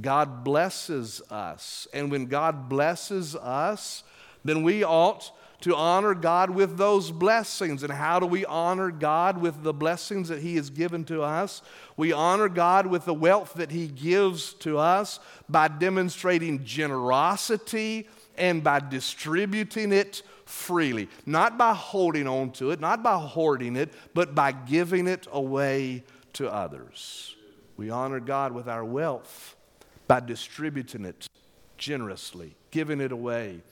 God 0.00 0.44
blesses 0.44 1.22
us. 1.30 1.86
And 1.92 2.10
when 2.10 2.26
God 2.26 2.68
blesses 2.68 3.36
us, 3.36 4.02
then 4.44 4.62
we 4.62 4.84
ought 4.84 5.32
to 5.60 5.76
honor 5.76 6.14
God 6.14 6.50
with 6.50 6.78
those 6.78 7.10
blessings. 7.10 7.82
And 7.82 7.92
how 7.92 8.18
do 8.18 8.26
we 8.26 8.44
honor 8.46 8.90
God 8.90 9.38
with 9.38 9.62
the 9.62 9.74
blessings 9.74 10.28
that 10.28 10.40
He 10.40 10.56
has 10.56 10.70
given 10.70 11.04
to 11.04 11.22
us? 11.22 11.62
We 11.96 12.12
honor 12.12 12.48
God 12.48 12.86
with 12.86 13.04
the 13.04 13.14
wealth 13.14 13.54
that 13.54 13.70
He 13.70 13.86
gives 13.86 14.54
to 14.54 14.78
us 14.78 15.20
by 15.48 15.68
demonstrating 15.68 16.64
generosity 16.64 18.08
and 18.36 18.64
by 18.64 18.80
distributing 18.80 19.92
it 19.92 20.22
freely. 20.50 21.08
Not 21.26 21.56
by 21.56 21.74
holding 21.74 22.26
on 22.26 22.50
to 22.52 22.70
it, 22.72 22.80
not 22.80 23.02
by 23.02 23.16
hoarding 23.18 23.76
it, 23.76 23.92
but 24.14 24.34
by 24.34 24.52
giving 24.52 25.06
it 25.06 25.26
away 25.30 26.04
to 26.34 26.52
others. 26.52 27.34
We 27.76 27.90
honor 27.90 28.20
God 28.20 28.52
with 28.52 28.68
our 28.68 28.84
wealth 28.84 29.56
by 30.06 30.20
distributing 30.20 31.04
it 31.04 31.28
generously, 31.78 32.54
giving 32.70 33.00
it 33.00 33.12
away 33.12 33.62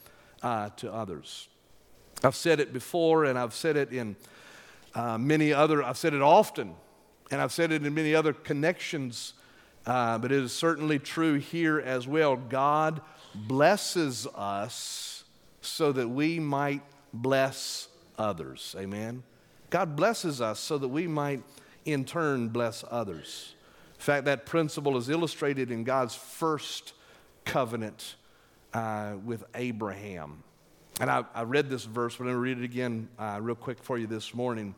uh, 0.41 0.69
to 0.77 0.91
others. 0.91 1.47
I've 2.23 2.35
said 2.35 2.59
it 2.59 2.73
before, 2.73 3.25
and 3.25 3.37
I've 3.37 3.53
said 3.53 3.77
it 3.77 3.91
in 3.91 4.15
uh, 4.95 5.17
many 5.17 5.53
other, 5.53 5.83
I've 5.83 5.97
said 5.97 6.13
it 6.13 6.21
often, 6.21 6.75
and 7.29 7.39
I've 7.39 7.51
said 7.51 7.71
it 7.71 7.85
in 7.85 7.93
many 7.93 8.15
other 8.15 8.33
connections, 8.33 9.33
uh, 9.85 10.17
but 10.17 10.31
it 10.31 10.41
is 10.43 10.51
certainly 10.51 10.97
true 10.97 11.35
here 11.35 11.79
as 11.79 12.07
well. 12.07 12.35
God 12.35 13.01
blesses 13.35 14.27
us 14.35 15.08
so 15.61 15.91
that 15.91 16.07
we 16.07 16.39
might 16.39 16.81
bless 17.13 17.87
others. 18.17 18.75
Amen? 18.77 19.23
God 19.69 19.95
blesses 19.95 20.41
us 20.41 20.59
so 20.59 20.77
that 20.77 20.87
we 20.87 21.07
might 21.07 21.43
in 21.85 22.05
turn 22.05 22.49
bless 22.49 22.83
others. 22.89 23.53
In 23.95 24.01
fact, 24.01 24.25
that 24.25 24.45
principle 24.45 24.97
is 24.97 25.09
illustrated 25.09 25.71
in 25.71 25.83
God's 25.83 26.15
first 26.15 26.93
covenant 27.45 28.15
uh, 28.73 29.15
with 29.23 29.43
Abraham. 29.55 30.43
And 30.99 31.09
I, 31.09 31.23
I, 31.33 31.43
read 31.43 31.69
this 31.69 31.85
verse, 31.85 32.15
but 32.15 32.23
I'm 32.23 32.27
going 32.27 32.35
to 32.35 32.39
read 32.41 32.57
it 32.59 32.63
again 32.63 33.07
uh, 33.17 33.39
real 33.41 33.55
quick 33.55 33.81
for 33.81 33.97
you 33.97 34.05
this 34.05 34.33
morning. 34.33 34.75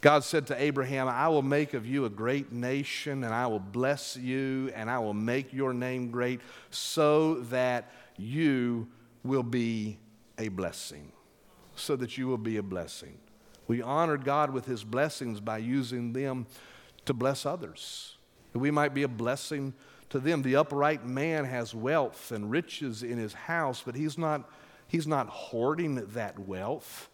God 0.00 0.24
said 0.24 0.48
to 0.48 0.60
Abraham, 0.60 1.06
I 1.06 1.28
will 1.28 1.42
make 1.42 1.74
of 1.74 1.86
you 1.86 2.04
a 2.04 2.10
great 2.10 2.50
nation, 2.50 3.22
and 3.22 3.32
I 3.32 3.46
will 3.46 3.60
bless 3.60 4.16
you, 4.16 4.72
and 4.74 4.90
I 4.90 4.98
will 4.98 5.14
make 5.14 5.52
your 5.52 5.72
name 5.72 6.10
great, 6.10 6.40
so 6.70 7.36
that 7.42 7.92
you 8.16 8.88
will 9.22 9.44
be 9.44 9.98
a 10.42 10.48
blessing. 10.48 11.12
So 11.74 11.96
that 11.96 12.18
you 12.18 12.28
will 12.28 12.38
be 12.38 12.58
a 12.58 12.62
blessing. 12.62 13.18
We 13.66 13.80
honor 13.80 14.18
God 14.18 14.50
with 14.50 14.66
his 14.66 14.84
blessings 14.84 15.40
by 15.40 15.58
using 15.58 16.12
them 16.12 16.46
to 17.06 17.14
bless 17.14 17.46
others. 17.46 18.16
We 18.52 18.70
might 18.70 18.92
be 18.92 19.02
a 19.02 19.08
blessing 19.08 19.72
to 20.10 20.18
them. 20.18 20.42
The 20.42 20.56
upright 20.56 21.06
man 21.06 21.44
has 21.46 21.74
wealth 21.74 22.32
and 22.32 22.50
riches 22.50 23.02
in 23.02 23.16
his 23.16 23.32
house, 23.32 23.82
but 23.84 23.94
he's 23.94 24.18
not, 24.18 24.50
he's 24.86 25.06
not 25.06 25.28
hoarding 25.28 25.94
that 25.94 26.38
wealth. 26.38 27.08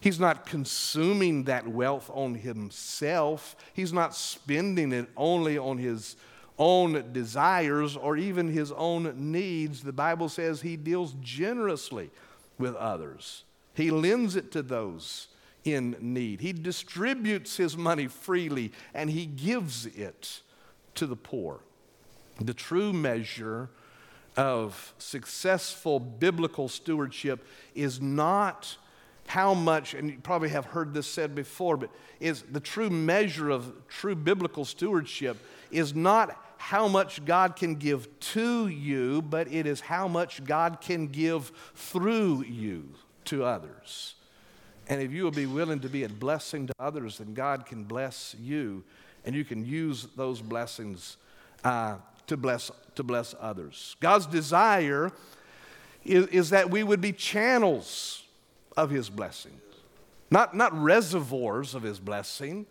He's 0.00 0.20
not 0.20 0.46
consuming 0.46 1.44
that 1.44 1.66
wealth 1.66 2.10
on 2.12 2.34
himself. 2.34 3.56
He's 3.72 3.92
not 3.92 4.14
spending 4.14 4.92
it 4.92 5.08
only 5.16 5.56
on 5.56 5.78
his 5.78 6.16
own 6.58 7.12
desires 7.12 7.96
or 7.96 8.16
even 8.16 8.48
his 8.48 8.72
own 8.72 9.32
needs. 9.32 9.82
The 9.82 9.92
Bible 9.92 10.28
says 10.28 10.60
he 10.60 10.76
deals 10.76 11.14
generously 11.20 12.10
with 12.58 12.74
others, 12.76 13.44
he 13.74 13.90
lends 13.90 14.36
it 14.36 14.52
to 14.52 14.62
those 14.62 15.28
in 15.64 15.96
need. 16.00 16.40
He 16.40 16.52
distributes 16.52 17.56
his 17.56 17.76
money 17.76 18.06
freely 18.06 18.72
and 18.94 19.10
he 19.10 19.26
gives 19.26 19.86
it 19.86 20.40
to 20.96 21.06
the 21.06 21.16
poor. 21.16 21.60
The 22.40 22.54
true 22.54 22.92
measure 22.92 23.70
of 24.36 24.94
successful 24.98 26.00
biblical 26.00 26.68
stewardship 26.68 27.46
is 27.74 28.00
not 28.00 28.76
how 29.26 29.54
much, 29.54 29.94
and 29.94 30.10
you 30.10 30.18
probably 30.22 30.48
have 30.48 30.66
heard 30.66 30.94
this 30.94 31.06
said 31.06 31.34
before, 31.34 31.76
but 31.76 31.90
is 32.18 32.42
the 32.42 32.60
true 32.60 32.90
measure 32.90 33.50
of 33.50 33.72
true 33.88 34.14
biblical 34.14 34.64
stewardship 34.64 35.36
is 35.70 35.94
not 35.94 36.51
how 36.62 36.86
much 36.86 37.24
God 37.24 37.56
can 37.56 37.74
give 37.74 38.08
to 38.20 38.68
you, 38.68 39.20
but 39.20 39.52
it 39.52 39.66
is 39.66 39.80
how 39.80 40.06
much 40.06 40.44
God 40.44 40.80
can 40.80 41.08
give 41.08 41.50
through 41.74 42.44
you 42.44 42.88
to 43.24 43.42
others. 43.42 44.14
And 44.86 45.02
if 45.02 45.10
you 45.10 45.24
will 45.24 45.32
be 45.32 45.46
willing 45.46 45.80
to 45.80 45.88
be 45.88 46.04
a 46.04 46.08
blessing 46.08 46.68
to 46.68 46.72
others, 46.78 47.18
then 47.18 47.34
God 47.34 47.66
can 47.66 47.82
bless 47.82 48.36
you, 48.40 48.84
and 49.24 49.34
you 49.34 49.44
can 49.44 49.66
use 49.66 50.06
those 50.14 50.40
blessings 50.40 51.16
uh, 51.64 51.96
to, 52.28 52.36
bless, 52.36 52.70
to 52.94 53.02
bless 53.02 53.34
others. 53.40 53.96
God's 53.98 54.26
desire 54.26 55.10
is, 56.04 56.28
is 56.28 56.50
that 56.50 56.70
we 56.70 56.84
would 56.84 57.00
be 57.00 57.12
channels 57.12 58.22
of 58.76 58.88
His 58.88 59.10
blessing, 59.10 59.60
not, 60.30 60.56
not 60.56 60.72
reservoirs 60.80 61.74
of 61.74 61.82
His 61.82 61.98
blessing, 61.98 62.66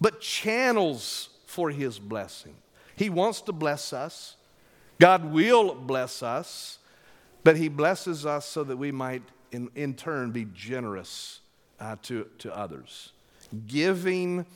but 0.00 0.20
channels 0.20 1.28
for 1.46 1.70
His 1.70 2.00
blessing. 2.00 2.56
He 2.96 3.10
wants 3.10 3.42
to 3.42 3.52
bless 3.52 3.92
us. 3.92 4.36
God 4.98 5.30
will 5.30 5.74
bless 5.74 6.22
us, 6.22 6.78
but 7.44 7.56
He 7.56 7.68
blesses 7.68 8.24
us 8.24 8.46
so 8.46 8.64
that 8.64 8.76
we 8.76 8.90
might, 8.90 9.22
in, 9.52 9.70
in 9.74 9.94
turn, 9.94 10.32
be 10.32 10.46
generous 10.54 11.40
uh, 11.78 11.96
to, 12.04 12.26
to 12.38 12.56
others. 12.56 13.12
Giving, 13.66 14.46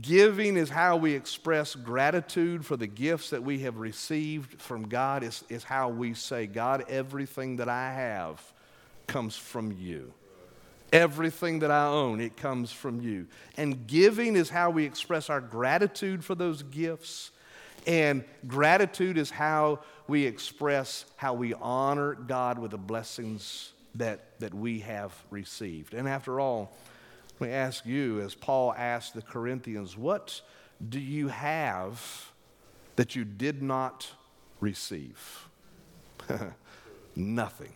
giving 0.00 0.56
is 0.56 0.70
how 0.70 0.96
we 0.96 1.12
express 1.12 1.74
gratitude 1.74 2.64
for 2.64 2.76
the 2.76 2.86
gifts 2.86 3.30
that 3.30 3.42
we 3.42 3.58
have 3.60 3.76
received 3.76 4.60
from 4.60 4.88
God, 4.88 5.22
is, 5.22 5.44
is 5.50 5.62
how 5.62 5.90
we 5.90 6.14
say, 6.14 6.46
God, 6.46 6.84
everything 6.88 7.56
that 7.56 7.68
I 7.68 7.92
have 7.92 8.40
comes 9.06 9.36
from 9.36 9.72
you. 9.72 10.12
Everything 10.90 11.58
that 11.58 11.70
I 11.70 11.84
own, 11.86 12.18
it 12.18 12.38
comes 12.38 12.72
from 12.72 13.02
you. 13.02 13.26
And 13.58 13.86
giving 13.86 14.36
is 14.36 14.48
how 14.48 14.70
we 14.70 14.86
express 14.86 15.28
our 15.28 15.42
gratitude 15.42 16.24
for 16.24 16.34
those 16.34 16.62
gifts. 16.62 17.30
And 17.88 18.22
gratitude 18.46 19.16
is 19.16 19.30
how 19.30 19.80
we 20.06 20.26
express 20.26 21.06
how 21.16 21.32
we 21.32 21.54
honor 21.54 22.14
God 22.14 22.58
with 22.58 22.72
the 22.72 22.78
blessings 22.78 23.72
that, 23.94 24.38
that 24.40 24.52
we 24.52 24.80
have 24.80 25.14
received. 25.30 25.94
And 25.94 26.06
after 26.06 26.38
all, 26.38 26.76
let 27.40 27.48
me 27.48 27.54
ask 27.54 27.86
you, 27.86 28.20
as 28.20 28.34
Paul 28.34 28.74
asked 28.76 29.14
the 29.14 29.22
Corinthians, 29.22 29.96
what 29.96 30.42
do 30.86 31.00
you 31.00 31.28
have 31.28 32.30
that 32.96 33.16
you 33.16 33.24
did 33.24 33.62
not 33.62 34.06
receive? 34.60 35.48
nothing. 37.16 37.72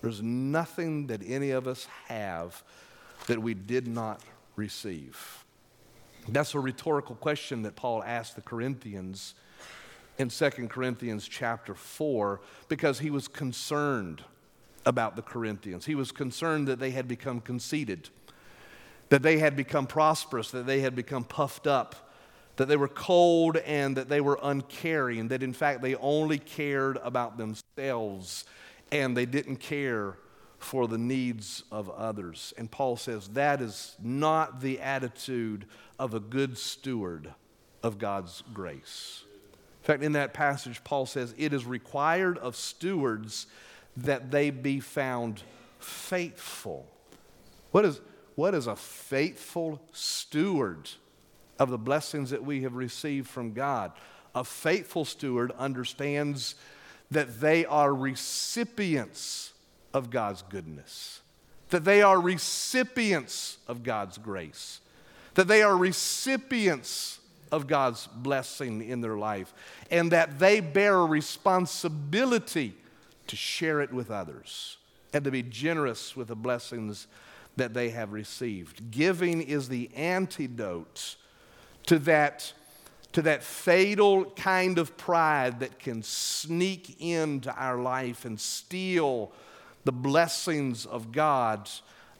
There's 0.00 0.22
nothing 0.22 1.08
that 1.08 1.22
any 1.26 1.50
of 1.50 1.66
us 1.66 1.88
have 2.06 2.62
that 3.26 3.42
we 3.42 3.54
did 3.54 3.88
not 3.88 4.20
receive. 4.54 5.41
That's 6.28 6.54
a 6.54 6.60
rhetorical 6.60 7.16
question 7.16 7.62
that 7.62 7.74
Paul 7.74 8.02
asked 8.04 8.36
the 8.36 8.42
Corinthians 8.42 9.34
in 10.18 10.28
2 10.28 10.50
Corinthians 10.68 11.26
chapter 11.26 11.74
4 11.74 12.40
because 12.68 13.00
he 13.00 13.10
was 13.10 13.26
concerned 13.26 14.22
about 14.86 15.16
the 15.16 15.22
Corinthians. 15.22 15.86
He 15.86 15.94
was 15.94 16.12
concerned 16.12 16.68
that 16.68 16.78
they 16.78 16.90
had 16.90 17.08
become 17.08 17.40
conceited, 17.40 18.08
that 19.08 19.22
they 19.22 19.38
had 19.38 19.56
become 19.56 19.86
prosperous, 19.86 20.50
that 20.52 20.66
they 20.66 20.80
had 20.80 20.94
become 20.94 21.24
puffed 21.24 21.66
up, 21.66 22.12
that 22.56 22.68
they 22.68 22.76
were 22.76 22.88
cold 22.88 23.56
and 23.58 23.96
that 23.96 24.08
they 24.08 24.20
were 24.20 24.38
uncaring, 24.42 25.28
that 25.28 25.42
in 25.42 25.52
fact 25.52 25.82
they 25.82 25.96
only 25.96 26.38
cared 26.38 26.98
about 27.02 27.36
themselves 27.36 28.44
and 28.92 29.16
they 29.16 29.26
didn't 29.26 29.56
care 29.56 30.16
for 30.62 30.86
the 30.86 30.98
needs 30.98 31.64
of 31.70 31.90
others. 31.90 32.54
And 32.56 32.70
Paul 32.70 32.96
says 32.96 33.28
that 33.28 33.60
is 33.60 33.96
not 34.02 34.60
the 34.60 34.80
attitude 34.80 35.66
of 35.98 36.14
a 36.14 36.20
good 36.20 36.56
steward 36.56 37.32
of 37.82 37.98
God's 37.98 38.42
grace. 38.52 39.24
In 39.82 39.86
fact, 39.86 40.02
in 40.02 40.12
that 40.12 40.32
passage, 40.32 40.84
Paul 40.84 41.06
says 41.06 41.34
it 41.36 41.52
is 41.52 41.64
required 41.64 42.38
of 42.38 42.54
stewards 42.54 43.46
that 43.96 44.30
they 44.30 44.50
be 44.50 44.80
found 44.80 45.42
faithful. 45.78 46.86
What 47.72 47.84
is, 47.84 48.00
what 48.36 48.54
is 48.54 48.66
a 48.66 48.76
faithful 48.76 49.82
steward 49.92 50.88
of 51.58 51.70
the 51.70 51.78
blessings 51.78 52.30
that 52.30 52.44
we 52.44 52.62
have 52.62 52.76
received 52.76 53.28
from 53.28 53.52
God? 53.52 53.92
A 54.34 54.44
faithful 54.44 55.04
steward 55.04 55.50
understands 55.58 56.54
that 57.10 57.40
they 57.40 57.66
are 57.66 57.92
recipients 57.92 59.51
of 59.94 60.10
God's 60.10 60.42
goodness, 60.42 61.20
that 61.70 61.84
they 61.84 62.02
are 62.02 62.20
recipients 62.20 63.58
of 63.66 63.82
God's 63.82 64.18
grace, 64.18 64.80
that 65.34 65.48
they 65.48 65.62
are 65.62 65.76
recipients 65.76 67.18
of 67.50 67.66
God's 67.66 68.06
blessing 68.06 68.82
in 68.82 69.00
their 69.00 69.16
life, 69.16 69.52
and 69.90 70.10
that 70.12 70.38
they 70.38 70.60
bear 70.60 70.96
a 70.96 71.04
responsibility 71.04 72.74
to 73.26 73.36
share 73.36 73.80
it 73.80 73.92
with 73.92 74.10
others 74.10 74.78
and 75.12 75.24
to 75.24 75.30
be 75.30 75.42
generous 75.42 76.16
with 76.16 76.28
the 76.28 76.36
blessings 76.36 77.06
that 77.56 77.74
they 77.74 77.90
have 77.90 78.12
received. 78.12 78.90
Giving 78.90 79.42
is 79.42 79.68
the 79.68 79.90
antidote 79.94 81.16
to 81.86 81.98
that, 82.00 82.52
to 83.12 83.22
that 83.22 83.42
fatal 83.42 84.24
kind 84.30 84.78
of 84.78 84.96
pride 84.96 85.60
that 85.60 85.78
can 85.78 86.02
sneak 86.02 86.96
into 87.00 87.54
our 87.54 87.78
life 87.78 88.24
and 88.24 88.40
steal 88.40 89.32
the 89.84 89.92
blessings 89.92 90.86
of 90.86 91.12
God 91.12 91.68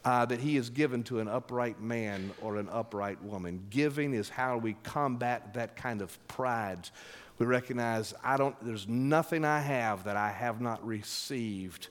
uh, 0.05 0.25
that 0.25 0.39
He 0.39 0.55
has 0.55 0.69
given 0.69 1.03
to 1.03 1.19
an 1.19 1.27
upright 1.27 1.81
man 1.81 2.31
or 2.41 2.57
an 2.57 2.69
upright 2.69 3.21
woman. 3.23 3.65
Giving 3.69 4.13
is 4.13 4.29
how 4.29 4.57
we 4.57 4.73
combat 4.83 5.53
that 5.53 5.75
kind 5.75 6.01
of 6.01 6.27
pride 6.27 6.89
we 7.37 7.45
recognize 7.45 8.13
I 8.23 8.37
don't, 8.37 8.55
there's 8.63 8.87
nothing 8.87 9.43
I 9.43 9.59
have 9.59 10.03
that 10.05 10.15
I 10.15 10.29
have 10.29 10.61
not 10.61 10.85
received. 10.85 11.87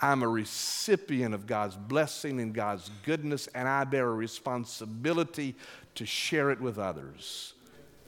I'm 0.00 0.22
a 0.22 0.28
recipient 0.28 1.34
of 1.34 1.46
God's 1.46 1.76
blessing 1.76 2.40
and 2.40 2.54
God's 2.54 2.90
goodness, 3.04 3.46
and 3.48 3.68
I 3.68 3.84
bear 3.84 4.08
a 4.08 4.14
responsibility 4.14 5.54
to 5.94 6.06
share 6.06 6.50
it 6.50 6.60
with 6.60 6.78
others 6.78 7.54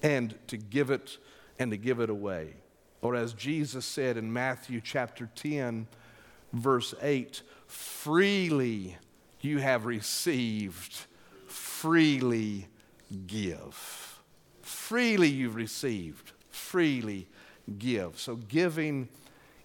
and 0.02 0.34
to 0.48 0.56
give 0.56 0.90
it 0.90 1.18
and 1.58 1.70
to 1.70 1.76
give 1.76 2.00
it 2.00 2.10
away. 2.10 2.54
Or 3.00 3.14
as 3.14 3.32
Jesus 3.32 3.86
said 3.86 4.16
in 4.16 4.32
Matthew 4.32 4.80
chapter 4.82 5.30
10, 5.34 5.86
verse 6.52 6.94
8, 7.00 7.42
freely 7.66 8.96
you 9.40 9.58
have 9.58 9.86
received, 9.86 10.96
freely 11.46 12.68
give. 13.26 14.20
Freely 14.62 15.28
you've 15.28 15.54
received 15.54 16.32
freely 16.68 17.26
give. 17.78 18.18
So, 18.18 18.36
giving 18.36 19.08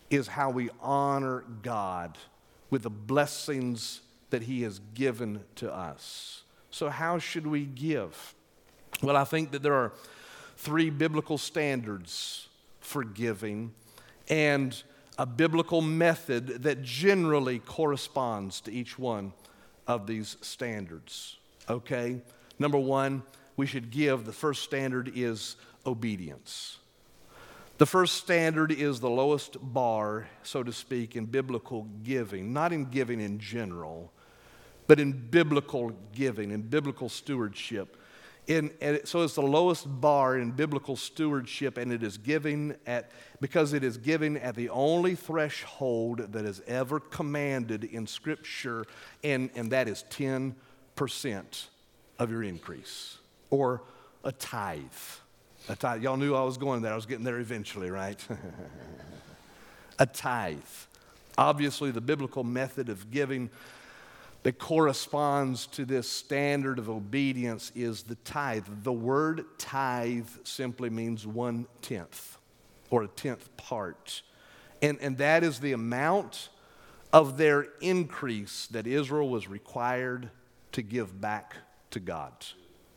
is 0.10 0.28
how 0.28 0.50
we 0.50 0.70
honor 0.82 1.44
God 1.62 2.18
with 2.70 2.84
the 2.84 2.90
blessings 2.90 4.02
that 4.30 4.44
He 4.44 4.62
has 4.62 4.80
given 4.94 5.42
to 5.56 5.74
us. 5.74 6.44
So, 6.72 6.90
how 6.90 7.20
should 7.20 7.46
we 7.46 7.66
give? 7.66 8.36
Well, 9.02 9.18
I 9.18 9.26
think 9.26 9.52
that 9.52 9.64
there 9.64 9.74
are 9.74 9.92
three 10.56 10.90
biblical 10.90 11.38
standards 11.38 12.48
for 12.80 13.04
giving 13.04 13.74
and 14.30 14.82
a 15.18 15.26
biblical 15.26 15.82
method 15.82 16.64
that 16.64 16.82
generally 16.82 17.60
corresponds 17.60 18.62
to 18.62 18.72
each 18.72 18.98
one 18.98 19.34
of 19.88 20.08
these 20.08 20.38
standards. 20.42 21.38
Okay? 21.70 22.22
Number 22.60 22.80
one, 22.80 23.24
we 23.56 23.66
should 23.66 23.92
give. 23.92 24.26
The 24.26 24.34
first 24.34 24.64
standard 24.64 25.12
is 25.16 25.56
obedience. 25.86 26.78
The 27.78 27.86
first 27.86 28.16
standard 28.16 28.72
is 28.72 29.00
the 29.00 29.10
lowest 29.10 29.58
bar, 29.60 30.28
so 30.44 30.64
to 30.64 30.72
speak, 30.72 31.16
in 31.16 31.26
biblical 31.26 31.88
giving, 32.04 32.54
not 32.54 32.72
in 32.72 32.86
giving 32.86 33.20
in 33.20 33.40
general, 33.40 34.12
but 34.88 35.00
in 35.00 35.12
biblical 35.12 35.92
giving, 36.14 36.52
in 36.52 36.62
biblical 36.62 37.10
stewardship. 37.10 37.98
In, 38.46 38.72
so 39.06 39.22
it's 39.22 39.36
the 39.36 39.42
lowest 39.42 39.86
bar 40.02 40.38
in 40.38 40.52
biblical 40.52 40.98
stewardship, 40.98 41.78
and 41.78 41.94
it 41.94 42.04
is 42.04 42.18
giving 42.18 42.76
at 42.86 43.12
because 43.40 43.74
it 43.74 43.84
is 43.84 43.98
giving 43.98 44.38
at 44.38 44.56
the 44.56 44.70
only 44.70 45.16
threshold 45.16 46.32
that 46.34 46.46
is 46.46 46.62
ever 46.68 47.00
commanded 47.00 47.84
in 47.84 48.08
Scripture, 48.08 48.86
and, 49.24 49.50
and 49.56 49.72
that 49.72 49.88
is 49.88 50.06
10% 50.10 50.56
of 52.20 52.32
your 52.32 52.44
increase, 52.44 53.18
or 53.50 53.82
a 54.24 54.32
tithe. 54.32 54.82
A 55.70 55.76
tithe. 55.76 56.04
Y'all 56.04 56.18
knew 56.18 56.36
I 56.36 56.44
was 56.44 56.58
going 56.58 56.82
there. 56.82 56.94
I 56.94 56.96
was 56.96 57.06
getting 57.06 57.26
there 57.26 57.40
eventually, 57.40 57.90
right? 57.90 58.20
a 60.00 60.06
tithe. 60.06 60.60
Obviously, 61.38 61.92
the 61.92 62.02
biblical 62.02 62.44
method 62.44 62.90
of 62.90 63.10
giving 63.12 63.50
that 64.44 64.60
corresponds 64.60 65.66
to 65.68 65.86
this 65.86 66.10
standard 66.10 66.78
of 66.78 66.90
obedience 66.90 67.72
is 67.76 68.04
the 68.04 68.16
tithe. 68.16 68.66
The 68.84 68.92
word 68.92 69.46
tithe 69.58 70.28
simply 70.44 70.90
means 70.90 71.26
one 71.26 71.66
tenth 71.82 72.38
or 72.90 73.04
a 73.04 73.08
tenth 73.08 73.56
part. 73.56 74.22
And, 74.82 75.00
and 75.02 75.18
that 75.18 75.44
is 75.44 75.60
the 75.60 75.72
amount 75.72 76.50
of 77.14 77.38
their 77.38 77.68
increase 77.80 78.68
that 78.68 78.86
Israel 78.86 79.30
was 79.30 79.48
required 79.48 80.30
to 80.74 80.82
give 80.82 81.20
back 81.22 81.56
to 81.92 82.02
God. 82.02 82.34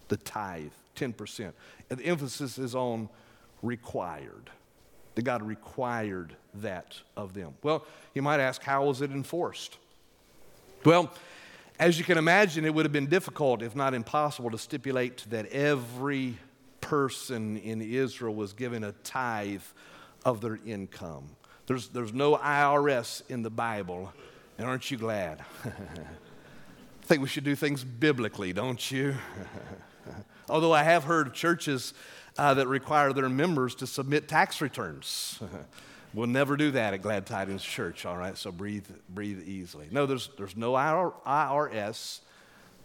The 0.08 0.16
tithe, 0.16 0.72
10%. 0.96 1.52
And 1.90 1.98
the 1.98 2.06
emphasis 2.06 2.58
is 2.58 2.74
on 2.74 3.08
required. 3.62 4.50
That 5.14 5.22
God 5.22 5.42
required 5.42 6.34
that 6.54 7.00
of 7.16 7.34
them. 7.34 7.54
Well, 7.62 7.86
you 8.14 8.22
might 8.22 8.40
ask, 8.40 8.62
how 8.62 8.86
was 8.86 9.00
it 9.00 9.12
enforced? 9.12 9.78
Well, 10.86 11.10
as 11.80 11.98
you 11.98 12.04
can 12.04 12.16
imagine, 12.16 12.64
it 12.64 12.72
would 12.72 12.84
have 12.84 12.92
been 12.92 13.08
difficult, 13.08 13.60
if 13.60 13.74
not 13.74 13.92
impossible, 13.92 14.52
to 14.52 14.58
stipulate 14.58 15.26
that 15.30 15.46
every 15.46 16.38
person 16.80 17.56
in 17.56 17.82
Israel 17.82 18.36
was 18.36 18.52
given 18.52 18.84
a 18.84 18.92
tithe 18.92 19.64
of 20.24 20.40
their 20.40 20.60
income. 20.64 21.24
There's, 21.66 21.88
there's 21.88 22.12
no 22.12 22.36
IRS 22.36 23.28
in 23.28 23.42
the 23.42 23.50
Bible, 23.50 24.12
and 24.58 24.68
aren't 24.68 24.88
you 24.88 24.96
glad? 24.96 25.44
I 25.64 25.70
think 27.02 27.20
we 27.20 27.26
should 27.26 27.42
do 27.42 27.56
things 27.56 27.82
biblically, 27.82 28.52
don't 28.52 28.88
you? 28.88 29.16
Although 30.48 30.72
I 30.72 30.84
have 30.84 31.02
heard 31.02 31.26
of 31.26 31.34
churches 31.34 31.94
uh, 32.38 32.54
that 32.54 32.68
require 32.68 33.12
their 33.12 33.28
members 33.28 33.74
to 33.76 33.88
submit 33.88 34.28
tax 34.28 34.60
returns. 34.60 35.40
We'll 36.16 36.28
never 36.28 36.56
do 36.56 36.70
that 36.70 36.94
at 36.94 37.02
Glad 37.02 37.26
Tidings 37.26 37.62
Church, 37.62 38.06
all 38.06 38.16
right? 38.16 38.38
So 38.38 38.50
breathe, 38.50 38.86
breathe 39.10 39.46
easily. 39.46 39.86
No, 39.90 40.06
there's, 40.06 40.30
there's 40.38 40.56
no 40.56 40.72
IRS 40.72 42.20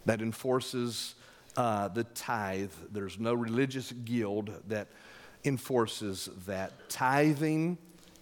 that 0.04 0.20
enforces 0.20 1.14
uh, 1.56 1.88
the 1.88 2.04
tithe. 2.04 2.72
There's 2.90 3.18
no 3.18 3.32
religious 3.32 3.90
guild 3.90 4.50
that 4.68 4.88
enforces 5.46 6.28
that. 6.46 6.90
Tithing, 6.90 7.78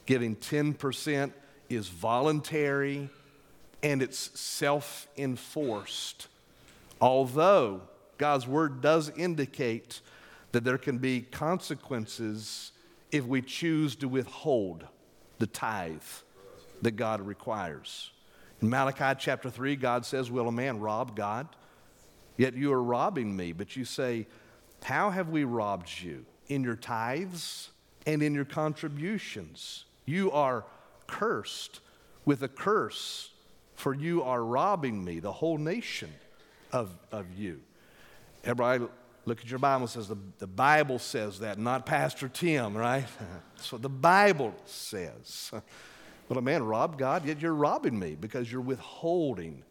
giving 0.06 0.36
10%, 0.36 1.32
is 1.68 1.88
voluntary 1.88 3.08
and 3.82 4.02
it's 4.02 4.38
self 4.38 5.08
enforced. 5.16 6.28
Although 7.00 7.80
God's 8.16 8.46
word 8.46 8.80
does 8.80 9.10
indicate 9.16 10.02
that 10.52 10.62
there 10.62 10.78
can 10.78 10.98
be 10.98 11.22
consequences 11.22 12.70
if 13.10 13.24
we 13.26 13.42
choose 13.42 13.96
to 13.96 14.06
withhold 14.06 14.86
the 15.40 15.46
tithe 15.48 16.02
that 16.82 16.92
God 16.92 17.20
requires. 17.20 18.10
In 18.62 18.70
Malachi 18.70 19.18
chapter 19.18 19.50
3, 19.50 19.74
God 19.74 20.06
says, 20.06 20.30
Will 20.30 20.46
a 20.46 20.52
man 20.52 20.78
rob 20.78 21.16
God? 21.16 21.48
Yet 22.36 22.54
you 22.54 22.72
are 22.72 22.82
robbing 22.82 23.36
me. 23.36 23.52
But 23.52 23.74
you 23.74 23.84
say, 23.84 24.26
How 24.84 25.10
have 25.10 25.30
we 25.30 25.44
robbed 25.44 25.90
you? 26.00 26.24
In 26.46 26.62
your 26.62 26.76
tithes 26.76 27.70
and 28.06 28.22
in 28.22 28.34
your 28.34 28.44
contributions. 28.44 29.86
You 30.04 30.30
are 30.30 30.64
cursed 31.06 31.80
with 32.24 32.42
a 32.42 32.48
curse, 32.48 33.30
for 33.74 33.94
you 33.94 34.22
are 34.22 34.44
robbing 34.44 35.04
me, 35.04 35.20
the 35.20 35.32
whole 35.32 35.58
nation 35.58 36.12
of, 36.70 36.90
of 37.10 37.26
you. 37.36 37.60
Everybody 38.44 38.84
look 39.30 39.40
at 39.42 39.48
your 39.48 39.60
Bible 39.60 39.84
It 39.84 39.90
says 39.90 40.08
the, 40.08 40.18
the 40.40 40.46
Bible 40.48 40.98
says 40.98 41.38
that, 41.38 41.56
not 41.56 41.86
Pastor 41.86 42.28
Tim, 42.28 42.76
right? 42.76 43.06
That's 43.56 43.70
what 43.70 43.80
the 43.80 43.88
Bible 43.88 44.54
says. 44.66 45.52
Well, 46.28 46.38
a 46.38 46.42
man 46.42 46.62
robbed 46.62 46.96
God, 46.96 47.26
yet 47.26 47.40
you're 47.40 47.52
robbing 47.52 47.98
me 47.98 48.14
because 48.14 48.52
you're 48.52 48.60
withholding 48.60 49.64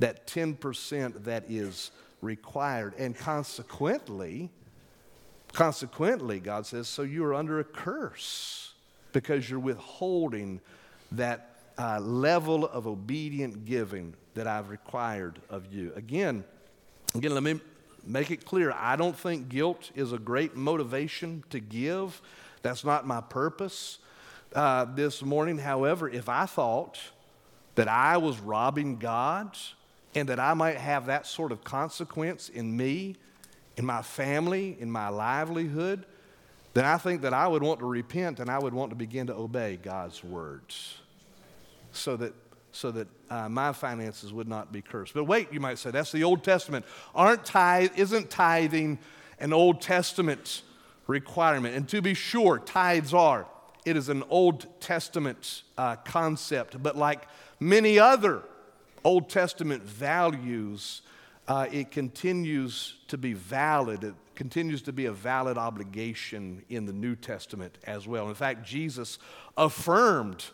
that 0.00 0.26
10% 0.26 1.22
that 1.22 1.44
is 1.48 1.92
required. 2.20 2.94
And 2.98 3.16
consequently, 3.16 4.50
consequently, 5.52 6.40
God 6.40 6.66
says, 6.66 6.88
so 6.88 7.02
you 7.02 7.24
are 7.24 7.32
under 7.32 7.60
a 7.60 7.64
curse 7.64 8.74
because 9.12 9.48
you're 9.48 9.60
withholding 9.60 10.60
that 11.12 11.60
uh, 11.78 12.00
level 12.00 12.64
of 12.66 12.88
obedient 12.88 13.64
giving 13.64 14.14
that 14.34 14.48
I've 14.48 14.68
required 14.68 15.38
of 15.48 15.72
you. 15.72 15.92
Again, 15.94 16.42
again, 17.14 17.34
let 17.34 17.44
me 17.44 17.60
make 18.04 18.30
it 18.30 18.44
clear 18.44 18.72
I 18.72 18.96
don't 18.96 19.16
think 19.16 19.48
guilt 19.48 19.90
is 19.94 20.12
a 20.12 20.18
great 20.18 20.56
motivation 20.56 21.44
to 21.50 21.60
give. 21.60 22.20
That's 22.62 22.84
not 22.84 23.06
my 23.06 23.20
purpose 23.20 23.98
uh, 24.54 24.86
this 24.86 25.22
morning. 25.22 25.58
However, 25.58 26.08
if 26.08 26.28
I 26.28 26.46
thought 26.46 26.98
that 27.74 27.88
I 27.88 28.16
was 28.16 28.38
robbing 28.40 28.96
God 28.96 29.56
and 30.14 30.28
that 30.28 30.40
I 30.40 30.54
might 30.54 30.76
have 30.76 31.06
that 31.06 31.26
sort 31.26 31.52
of 31.52 31.62
consequence 31.64 32.48
in 32.48 32.76
me, 32.76 33.16
in 33.76 33.86
my 33.86 34.02
family, 34.02 34.76
in 34.80 34.90
my 34.90 35.08
livelihood, 35.08 36.04
then 36.74 36.84
I 36.84 36.98
think 36.98 37.22
that 37.22 37.32
I 37.32 37.48
would 37.48 37.62
want 37.62 37.80
to 37.80 37.86
repent 37.86 38.40
and 38.40 38.50
I 38.50 38.58
would 38.58 38.74
want 38.74 38.90
to 38.90 38.96
begin 38.96 39.26
to 39.28 39.34
obey 39.34 39.78
God's 39.82 40.22
words 40.22 40.98
so 41.92 42.16
that 42.16 42.34
so 42.72 42.90
that 42.90 43.08
uh, 43.30 43.48
my 43.48 43.72
finances 43.72 44.32
would 44.32 44.48
not 44.48 44.72
be 44.72 44.82
cursed. 44.82 45.14
But 45.14 45.24
wait, 45.24 45.52
you 45.52 45.60
might 45.60 45.78
say, 45.78 45.90
that's 45.90 46.12
the 46.12 46.24
Old 46.24 46.44
Testament. 46.44 46.84
Aren't 47.14 47.44
tithe, 47.44 47.92
isn't 47.96 48.30
tithing 48.30 48.98
an 49.38 49.52
Old 49.52 49.80
Testament 49.80 50.62
requirement? 51.06 51.74
And 51.74 51.88
to 51.88 52.00
be 52.00 52.14
sure, 52.14 52.58
tithes 52.58 53.14
are. 53.14 53.46
It 53.84 53.96
is 53.96 54.08
an 54.08 54.22
Old 54.28 54.66
Testament 54.80 55.62
uh, 55.78 55.96
concept, 55.96 56.82
but 56.82 56.96
like 56.96 57.26
many 57.58 57.98
other 57.98 58.42
Old 59.04 59.30
Testament 59.30 59.82
values, 59.82 61.02
uh, 61.48 61.66
it 61.72 61.90
continues 61.90 62.96
to 63.08 63.16
be 63.16 63.32
valid. 63.32 64.04
It 64.04 64.14
continues 64.34 64.82
to 64.82 64.92
be 64.92 65.06
a 65.06 65.12
valid 65.12 65.58
obligation 65.58 66.62
in 66.68 66.86
the 66.86 66.92
New 66.92 67.16
Testament 67.16 67.78
as 67.84 68.06
well. 68.06 68.28
In 68.28 68.34
fact, 68.34 68.64
Jesus 68.64 69.18
affirmed 69.56 70.44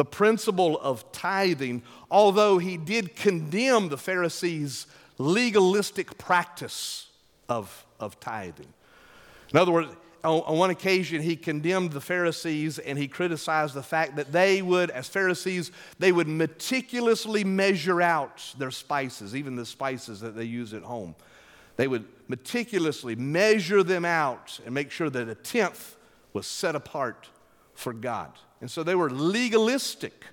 the 0.00 0.04
principle 0.06 0.80
of 0.80 1.12
tithing, 1.12 1.82
although 2.10 2.56
he 2.56 2.78
did 2.78 3.14
condemn 3.14 3.90
the 3.90 3.98
Pharisees' 3.98 4.86
legalistic 5.18 6.16
practice 6.16 7.08
of, 7.50 7.84
of 7.98 8.18
tithing. 8.18 8.72
In 9.52 9.58
other 9.58 9.72
words, 9.72 9.90
on, 10.24 10.40
on, 10.40 10.56
one 10.56 10.70
occasion, 10.70 11.20
he 11.20 11.36
condemned 11.36 11.92
the 11.92 12.00
Pharisees 12.00 12.78
and 12.78 12.98
he 12.98 13.08
criticized 13.08 13.74
the 13.74 13.82
fact 13.82 14.16
that 14.16 14.32
they 14.32 14.62
would, 14.62 14.88
as 14.88 15.06
Pharisees, 15.06 15.70
they 15.98 16.12
would 16.12 16.28
meticulously 16.28 17.44
measure 17.44 18.00
out 18.00 18.54
their 18.56 18.70
spices, 18.70 19.36
even 19.36 19.54
the 19.54 19.66
spices 19.66 20.20
that 20.20 20.34
they 20.34 20.44
use 20.44 20.72
at 20.72 20.82
home. 20.82 21.14
They 21.76 21.88
would 21.88 22.06
meticulously 22.26 23.16
measure 23.16 23.82
them 23.82 24.06
out 24.06 24.60
and 24.64 24.74
make 24.74 24.92
sure 24.92 25.10
that 25.10 25.28
a 25.28 25.34
tenth 25.34 25.94
was 26.32 26.46
set 26.46 26.74
apart 26.74 27.28
for 27.74 27.92
God. 27.92 28.32
And 28.60 28.70
so 28.70 28.82
they 28.82 28.94
were 28.94 29.10
legalistic 29.10 30.24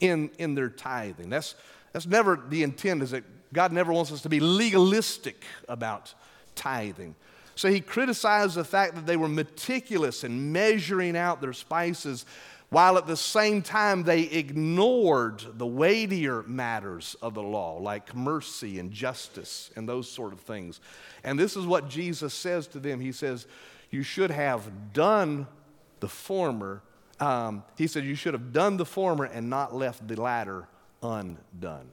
in, 0.00 0.30
in 0.38 0.54
their 0.54 0.68
tithing. 0.68 1.30
That's, 1.30 1.54
that's 1.92 2.06
never 2.06 2.40
the 2.48 2.62
intent, 2.62 3.02
is 3.02 3.10
that 3.10 3.24
God 3.52 3.72
never 3.72 3.92
wants 3.92 4.12
us 4.12 4.22
to 4.22 4.28
be 4.28 4.40
legalistic 4.40 5.44
about 5.68 6.14
tithing. 6.54 7.14
So 7.56 7.70
he 7.70 7.80
criticized 7.80 8.56
the 8.56 8.64
fact 8.64 8.96
that 8.96 9.06
they 9.06 9.16
were 9.16 9.28
meticulous 9.28 10.24
in 10.24 10.52
measuring 10.52 11.16
out 11.16 11.40
their 11.40 11.52
spices, 11.52 12.26
while 12.70 12.98
at 12.98 13.06
the 13.06 13.16
same 13.16 13.62
time 13.62 14.02
they 14.02 14.22
ignored 14.22 15.44
the 15.54 15.66
weightier 15.66 16.42
matters 16.42 17.14
of 17.22 17.34
the 17.34 17.42
law, 17.42 17.78
like 17.78 18.14
mercy 18.14 18.80
and 18.80 18.90
justice 18.90 19.70
and 19.76 19.88
those 19.88 20.10
sort 20.10 20.32
of 20.32 20.40
things. 20.40 20.80
And 21.22 21.38
this 21.38 21.56
is 21.56 21.64
what 21.64 21.88
Jesus 21.88 22.34
says 22.34 22.66
to 22.68 22.80
them 22.80 23.00
He 23.00 23.12
says, 23.12 23.46
You 23.90 24.02
should 24.02 24.32
have 24.32 24.92
done 24.92 25.46
the 26.00 26.08
former 26.08 26.82
um, 27.20 27.62
he 27.76 27.86
said, 27.86 28.04
You 28.04 28.14
should 28.14 28.34
have 28.34 28.52
done 28.52 28.76
the 28.76 28.84
former 28.84 29.24
and 29.24 29.48
not 29.48 29.74
left 29.74 30.06
the 30.06 30.20
latter 30.20 30.66
undone. 31.02 31.90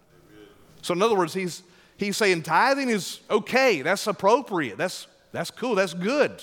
So, 0.81 0.93
in 0.93 1.01
other 1.01 1.15
words, 1.15 1.33
he's, 1.33 1.63
he's 1.97 2.17
saying 2.17 2.43
tithing 2.43 2.89
is 2.89 3.19
okay, 3.29 3.81
that's 3.81 4.07
appropriate, 4.07 4.77
that's, 4.77 5.07
that's 5.31 5.51
cool, 5.51 5.75
that's 5.75 5.93
good. 5.93 6.41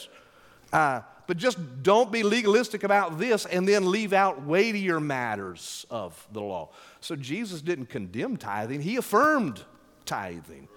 Uh, 0.73 1.01
but 1.27 1.37
just 1.37 1.59
don't 1.83 2.11
be 2.11 2.23
legalistic 2.23 2.85
about 2.85 3.19
this 3.19 3.45
and 3.45 3.69
then 3.69 3.91
leave 3.91 4.13
out 4.13 4.45
weightier 4.45 4.99
matters 4.99 5.85
of 5.91 6.27
the 6.33 6.41
law. 6.41 6.71
So 7.01 7.17
Jesus 7.17 7.61
didn't 7.61 7.87
condemn 7.87 8.37
tithing, 8.37 8.81
he 8.81 8.97
affirmed 8.97 9.63
tithing. 10.07 10.69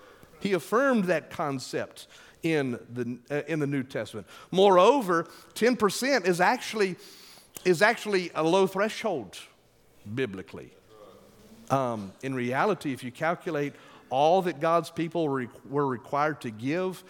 He 0.42 0.54
affirmed 0.54 1.06
that 1.06 1.30
concept 1.30 2.08
in 2.44 2.80
the, 2.92 3.20
uh, 3.30 3.44
in 3.48 3.60
the 3.60 3.68
New 3.68 3.84
Testament. 3.84 4.28
Moreover, 4.50 5.28
10% 5.54 6.26
is 6.26 6.42
actually, 6.42 6.96
is 7.66 7.82
actually 7.82 8.32
a 8.36 8.44
low 8.44 8.68
threshold 8.68 9.38
biblically. 10.16 10.72
Um, 11.70 12.12
in 12.22 12.36
reality, 12.36 12.94
if 12.94 13.04
you 13.04 13.12
calculate 13.12 13.74
all 14.10 14.42
that 14.42 14.60
God's 14.60 14.90
people 14.90 15.28
were, 15.28 15.48
were 15.70 15.88
required 15.88 16.42
to 16.42 16.52
give, 16.52 17.04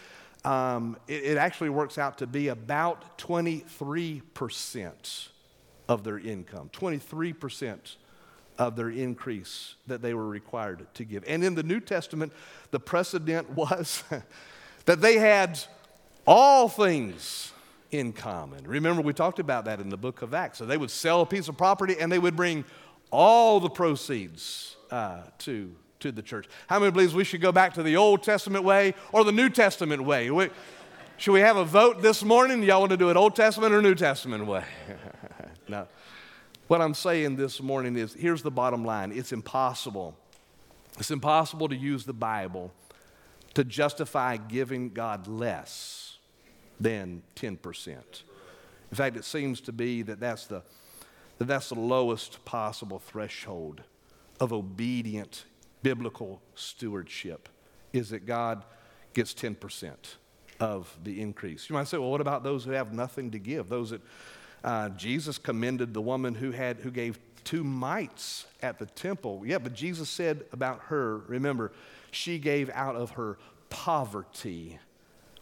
um, 0.46 0.98
it, 1.08 1.24
it 1.24 1.38
actually 1.38 1.70
works 1.70 1.98
out 1.98 2.20
to 2.20 2.28
be 2.28 2.50
about 2.50 3.18
23% 3.18 5.28
of 5.88 6.04
their 6.04 6.20
income. 6.20 6.70
23% 6.74 7.96
of 8.58 8.76
their 8.76 8.90
increase 8.90 9.76
that 9.88 10.02
they 10.02 10.14
were 10.14 10.28
required 10.28 10.86
to 10.94 11.04
give. 11.04 11.24
And 11.28 11.44
in 11.44 11.56
the 11.56 11.64
New 11.64 11.80
Testament, 11.80 12.34
the 12.70 12.80
precedent 12.80 13.50
was 13.52 14.04
that 14.86 15.02
they 15.02 15.18
had 15.18 15.60
all 16.28 16.70
things 16.70 17.52
in 17.92 18.14
common. 18.14 18.66
Remember, 18.66 19.02
we 19.02 19.14
talked 19.14 19.40
about 19.40 19.66
that 19.66 19.80
in 19.80 19.90
the 19.90 19.98
book 19.98 20.22
of 20.22 20.34
Acts. 20.34 20.58
So 20.58 20.66
they 20.66 20.78
would 20.78 20.92
sell 20.92 21.22
a 21.22 21.26
piece 21.26 21.48
of 21.48 21.58
property 21.58 21.98
and 22.00 22.12
they 22.12 22.20
would 22.20 22.36
bring 22.36 22.64
all 23.12 23.60
the 23.60 23.70
proceeds 23.70 24.78
uh, 24.90 25.24
to, 25.40 25.76
to 26.00 26.12
the 26.12 26.22
church. 26.22 26.48
How 26.68 26.80
many 26.80 26.92
believes 26.92 27.14
we 27.14 27.26
should 27.26 27.42
go 27.42 27.52
back 27.52 27.74
to 27.76 27.84
the 27.84 27.98
Old 27.98 28.24
Testament 28.24 28.64
way 28.64 28.96
or 29.12 29.24
the 29.24 29.34
New 29.34 29.50
Testament 29.50 30.04
way? 30.04 30.32
We, 30.32 30.50
should 31.18 31.34
we 31.34 31.42
have 31.42 31.58
a 31.58 31.66
vote 31.66 32.02
this 32.02 32.24
morning? 32.24 32.64
Y'all 32.64 32.80
want 32.80 32.92
to 32.92 32.98
do 32.98 33.10
it 33.10 33.18
Old 33.18 33.36
Testament 33.36 33.74
or 33.74 33.82
New 33.82 33.96
Testament 33.96 34.46
way? 34.46 34.64
no. 35.68 35.88
What 36.68 36.82
I'm 36.82 36.94
saying 36.94 37.36
this 37.36 37.62
morning 37.62 37.98
is 37.98 38.14
here's 38.14 38.42
the 38.42 38.52
bottom 38.52 38.86
line 38.86 39.12
it's 39.12 39.34
impossible. 39.34 40.18
It's 40.98 41.12
impossible 41.12 41.68
to 41.70 41.76
use 41.76 42.06
the 42.06 42.14
Bible 42.14 42.72
to 43.54 43.66
justify 43.66 44.38
giving 44.38 44.90
God 44.90 45.28
less 45.28 46.11
than 46.82 47.24
10%. 47.36 47.88
In 47.88 48.96
fact, 48.96 49.16
it 49.16 49.26
seems 49.26 49.62
to 49.62 49.72
be 49.72 50.02
that 50.02 50.20
that's 50.20 50.48
the, 50.48 50.64
that 51.38 51.46
that's 51.46 51.70
the 51.70 51.76
lowest 51.76 52.44
possible 52.46 53.00
threshold 53.00 53.82
of 54.40 54.52
obedient 54.52 55.46
biblical 55.84 56.42
stewardship 56.56 57.50
is 57.94 58.10
that 58.10 58.26
God 58.26 58.64
gets 59.14 59.34
10% 59.34 59.94
of 60.60 60.96
the 61.04 61.22
increase. 61.22 61.70
You 61.70 61.74
might 61.76 61.88
say, 61.88 61.98
well, 61.98 62.12
what 62.12 62.22
about 62.22 62.44
those 62.44 62.64
who 62.66 62.72
have 62.72 62.94
nothing 62.94 63.32
to 63.32 63.40
give? 63.40 63.70
Those 63.70 63.92
that 63.92 64.02
uh, 64.64 64.90
Jesus 64.90 65.38
commended 65.38 65.94
the 65.94 66.02
woman 66.02 66.36
who 66.36 66.52
had 66.52 66.78
who 66.78 66.92
gave 66.92 67.20
two 67.44 67.64
mites 67.64 68.46
at 68.62 68.78
the 68.78 68.86
temple. 68.86 69.42
Yeah, 69.46 69.58
but 69.58 69.74
Jesus 69.74 70.10
said 70.10 70.46
about 70.52 70.82
her, 70.86 71.18
remember, 71.28 71.72
she 72.12 72.38
gave 72.38 72.70
out 72.70 72.96
of 72.96 73.12
her 73.12 73.40
poverty, 73.70 74.78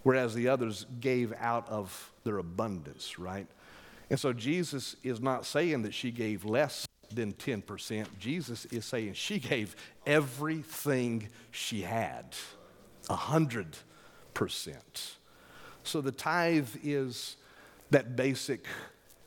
whereas 0.04 0.34
the 0.34 0.48
others 0.48 0.86
gave 1.00 1.34
out 1.40 1.68
of 1.70 2.12
their 2.24 2.38
abundance, 2.38 3.20
right? 3.20 3.48
And 4.10 4.20
so 4.20 4.34
Jesus 4.34 4.96
is 5.04 5.20
not 5.20 5.46
saying 5.46 5.84
that 5.84 5.94
she 5.94 6.12
gave 6.12 6.46
less 6.46 6.88
than 7.14 7.34
10%. 7.34 8.08
Jesus 8.20 8.66
is 8.66 8.86
saying 8.86 9.14
she 9.14 9.40
gave 9.40 9.76
everything 10.06 11.28
she 11.52 11.82
had, 11.82 12.36
100%. 13.10 13.76
So 15.84 16.02
the 16.02 16.12
tithe 16.12 16.70
is 16.84 17.38
that 17.92 18.16
basic 18.16 18.66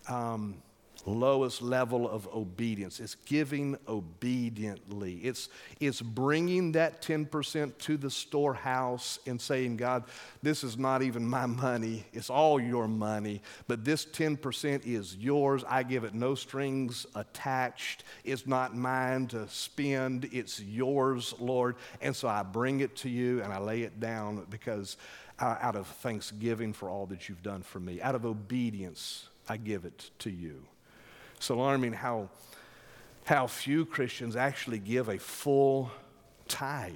um, 0.08 0.62
lowest 1.04 1.62
level 1.62 2.08
of 2.08 2.28
obedience. 2.32 3.00
It's 3.00 3.14
giving 3.14 3.76
obediently. 3.88 5.14
It's, 5.16 5.48
it's 5.80 6.00
bringing 6.00 6.72
that 6.72 7.02
10% 7.02 7.76
to 7.78 7.96
the 7.96 8.10
storehouse 8.10 9.18
and 9.26 9.40
saying, 9.40 9.78
God, 9.78 10.04
this 10.42 10.62
is 10.62 10.78
not 10.78 11.02
even 11.02 11.26
my 11.26 11.46
money. 11.46 12.04
It's 12.12 12.30
all 12.30 12.60
your 12.60 12.86
money, 12.86 13.42
but 13.66 13.84
this 13.84 14.04
10% 14.06 14.86
is 14.86 15.16
yours. 15.16 15.64
I 15.68 15.82
give 15.82 16.04
it 16.04 16.14
no 16.14 16.34
strings 16.34 17.06
attached. 17.14 18.04
It's 18.24 18.46
not 18.46 18.76
mine 18.76 19.26
to 19.28 19.48
spend. 19.48 20.28
It's 20.32 20.60
yours, 20.60 21.34
Lord. 21.40 21.76
And 22.00 22.14
so 22.14 22.28
I 22.28 22.42
bring 22.42 22.80
it 22.80 22.96
to 22.96 23.08
you 23.08 23.42
and 23.42 23.52
I 23.52 23.58
lay 23.58 23.82
it 23.82 23.98
down 23.98 24.46
because 24.50 24.96
uh, 25.40 25.56
out 25.60 25.74
of 25.74 25.86
thanksgiving 25.88 26.72
for 26.72 26.88
all 26.88 27.06
that 27.06 27.28
you've 27.28 27.42
done 27.42 27.62
for 27.62 27.80
me, 27.80 28.00
out 28.00 28.14
of 28.14 28.24
obedience, 28.24 29.28
I 29.48 29.56
give 29.56 29.84
it 29.84 30.10
to 30.20 30.30
you. 30.30 30.62
It's 31.42 31.48
alarming 31.48 31.94
how, 31.94 32.28
how 33.24 33.48
few 33.48 33.84
Christians 33.84 34.36
actually 34.36 34.78
give 34.78 35.08
a 35.08 35.18
full 35.18 35.90
tithe. 36.46 36.94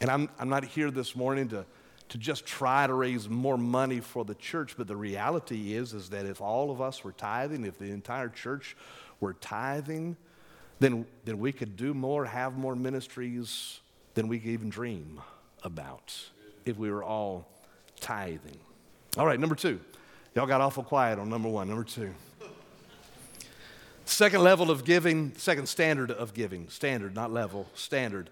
And 0.00 0.10
I'm, 0.10 0.30
I'm 0.38 0.48
not 0.48 0.64
here 0.64 0.90
this 0.90 1.14
morning 1.14 1.46
to, 1.48 1.66
to 2.08 2.16
just 2.16 2.46
try 2.46 2.86
to 2.86 2.94
raise 2.94 3.28
more 3.28 3.58
money 3.58 4.00
for 4.00 4.24
the 4.24 4.34
church, 4.36 4.76
but 4.78 4.86
the 4.86 4.96
reality 4.96 5.74
is, 5.74 5.92
is 5.92 6.08
that 6.08 6.24
if 6.24 6.40
all 6.40 6.70
of 6.70 6.80
us 6.80 7.04
were 7.04 7.12
tithing, 7.12 7.66
if 7.66 7.76
the 7.76 7.90
entire 7.90 8.30
church 8.30 8.74
were 9.20 9.34
tithing, 9.34 10.16
then, 10.80 11.04
then 11.26 11.38
we 11.38 11.52
could 11.52 11.76
do 11.76 11.92
more, 11.92 12.24
have 12.24 12.56
more 12.56 12.74
ministries 12.74 13.80
than 14.14 14.28
we 14.28 14.38
could 14.38 14.52
even 14.52 14.70
dream 14.70 15.20
about 15.64 16.18
if 16.64 16.78
we 16.78 16.90
were 16.90 17.04
all 17.04 17.46
tithing. 18.00 18.56
All 19.18 19.26
right, 19.26 19.38
number 19.38 19.54
two. 19.54 19.80
Y'all 20.34 20.46
got 20.46 20.62
awful 20.62 20.82
quiet 20.82 21.18
on 21.18 21.28
number 21.28 21.50
one. 21.50 21.68
Number 21.68 21.84
two. 21.84 22.14
Second 24.08 24.42
level 24.42 24.70
of 24.70 24.86
giving, 24.86 25.34
second 25.36 25.68
standard 25.68 26.10
of 26.10 26.32
giving, 26.32 26.70
standard, 26.70 27.14
not 27.14 27.30
level, 27.30 27.68
standard. 27.74 28.30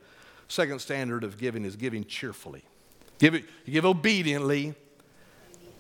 Second 0.49 0.81
standard 0.81 1.23
of 1.23 1.37
giving 1.37 1.67
is 1.67 1.77
giving 1.77 2.03
cheerfully. 2.07 2.65
Give 3.19 3.35
it, 3.35 3.45
you 3.67 3.75
give 3.75 3.85
obediently, 3.85 4.75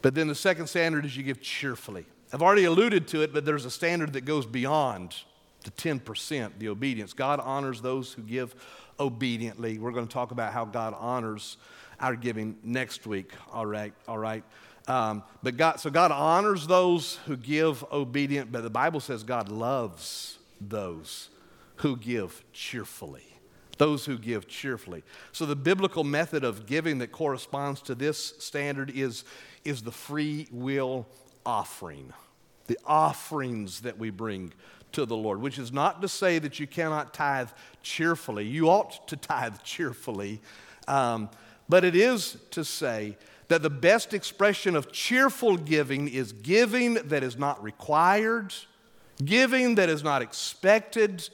but 0.02 0.14
then 0.14 0.28
the 0.28 0.34
second 0.34 0.66
standard 0.66 1.06
is 1.06 1.16
you 1.16 1.22
give 1.22 1.40
cheerfully. 1.40 2.04
I've 2.30 2.42
already 2.42 2.64
alluded 2.64 3.08
to 3.08 3.22
it, 3.22 3.32
but 3.32 3.46
there's 3.46 3.64
a 3.64 3.70
standard 3.70 4.12
that 4.12 4.26
goes 4.26 4.44
beyond 4.44 5.14
the 5.64 5.70
10%, 5.70 6.58
the 6.58 6.68
obedience. 6.68 7.14
God 7.14 7.40
honors 7.40 7.80
those 7.80 8.12
who 8.12 8.20
give 8.20 8.54
obediently. 9.00 9.78
We're 9.78 9.92
going 9.92 10.06
to 10.06 10.12
talk 10.12 10.30
about 10.30 10.52
how 10.52 10.66
God 10.66 10.94
honors 10.98 11.56
our 12.00 12.14
giving 12.14 12.58
next 12.62 13.06
week. 13.06 13.32
All 13.50 13.64
right, 13.64 13.94
all 14.06 14.18
right. 14.18 14.44
Um, 14.88 15.24
but 15.42 15.56
God, 15.56 15.80
so 15.80 15.90
God 15.90 16.12
honors 16.12 16.66
those 16.66 17.16
who 17.26 17.36
give 17.36 17.84
obedient, 17.90 18.52
but 18.52 18.62
the 18.62 18.70
Bible 18.70 19.00
says 19.00 19.24
God 19.24 19.48
loves 19.50 20.38
those 20.60 21.28
who 21.76 21.96
give 21.96 22.44
cheerfully. 22.52 23.24
Those 23.78 24.06
who 24.06 24.16
give 24.16 24.48
cheerfully. 24.48 25.02
So 25.32 25.44
the 25.44 25.56
biblical 25.56 26.04
method 26.04 26.44
of 26.44 26.66
giving 26.66 26.98
that 26.98 27.12
corresponds 27.12 27.82
to 27.82 27.94
this 27.94 28.34
standard 28.38 28.90
is, 28.94 29.24
is 29.64 29.82
the 29.82 29.92
free 29.92 30.46
will 30.50 31.06
offering. 31.44 32.12
The 32.68 32.78
offerings 32.86 33.80
that 33.80 33.98
we 33.98 34.10
bring 34.10 34.54
to 34.92 35.04
the 35.04 35.16
Lord, 35.16 35.42
which 35.42 35.58
is 35.58 35.72
not 35.72 36.00
to 36.00 36.08
say 36.08 36.38
that 36.38 36.58
you 36.58 36.66
cannot 36.66 37.12
tithe 37.12 37.50
cheerfully. 37.82 38.46
You 38.46 38.70
ought 38.70 39.06
to 39.08 39.16
tithe 39.16 39.56
cheerfully. 39.62 40.40
Um, 40.88 41.28
but 41.68 41.84
it 41.84 41.94
is 41.94 42.38
to 42.52 42.64
say 42.64 43.18
that 43.48 43.62
the 43.62 43.70
best 43.70 44.12
expression 44.12 44.74
of 44.74 44.92
cheerful 44.92 45.56
giving 45.56 46.08
is 46.08 46.32
giving 46.32 46.94
that 46.94 47.22
is 47.22 47.36
not 47.36 47.62
required, 47.62 48.52
giving 49.24 49.76
that 49.76 49.88
is 49.88 50.02
not 50.02 50.22
expected, 50.22 51.28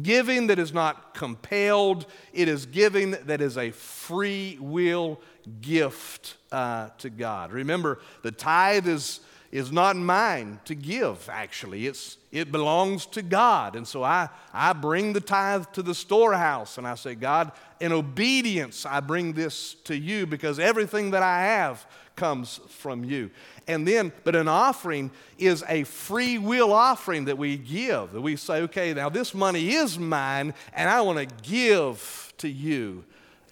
giving 0.00 0.46
that 0.46 0.58
is 0.58 0.72
not 0.72 1.14
compelled. 1.14 2.06
It 2.32 2.48
is 2.48 2.66
giving 2.66 3.12
that 3.12 3.40
is 3.40 3.58
a 3.58 3.70
free 3.70 4.58
will 4.60 5.20
gift 5.60 6.36
uh, 6.52 6.88
to 6.98 7.10
God. 7.10 7.52
Remember, 7.52 8.00
the 8.22 8.32
tithe 8.32 8.88
is, 8.88 9.20
is 9.50 9.72
not 9.72 9.96
mine 9.96 10.60
to 10.66 10.74
give, 10.74 11.28
actually. 11.32 11.86
It's, 11.86 12.18
it 12.30 12.52
belongs 12.52 13.06
to 13.06 13.22
God. 13.22 13.76
And 13.76 13.88
so 13.88 14.02
I, 14.02 14.28
I 14.52 14.74
bring 14.74 15.14
the 15.14 15.20
tithe 15.20 15.66
to 15.72 15.82
the 15.82 15.94
storehouse 15.94 16.76
and 16.76 16.86
I 16.86 16.94
say, 16.94 17.14
God, 17.14 17.52
in 17.80 17.92
obedience, 17.92 18.84
I 18.84 19.00
bring 19.00 19.32
this 19.32 19.74
to 19.84 19.96
you 19.96 20.26
because 20.26 20.58
everything 20.58 21.12
that 21.12 21.22
I 21.22 21.42
have 21.42 21.86
comes 22.14 22.60
from 22.68 23.04
you. 23.04 23.30
And 23.66 23.88
then, 23.88 24.12
but 24.24 24.36
an 24.36 24.48
offering 24.48 25.10
is 25.38 25.64
a 25.68 25.84
free 25.84 26.36
will 26.36 26.72
offering 26.72 27.26
that 27.26 27.38
we 27.38 27.56
give, 27.56 28.12
that 28.12 28.20
we 28.20 28.36
say, 28.36 28.62
okay, 28.62 28.92
now 28.92 29.08
this 29.08 29.32
money 29.32 29.74
is 29.74 29.98
mine 29.98 30.52
and 30.74 30.90
I 30.90 31.00
want 31.00 31.18
to 31.18 31.34
give 31.42 32.34
to 32.38 32.48
you 32.48 33.04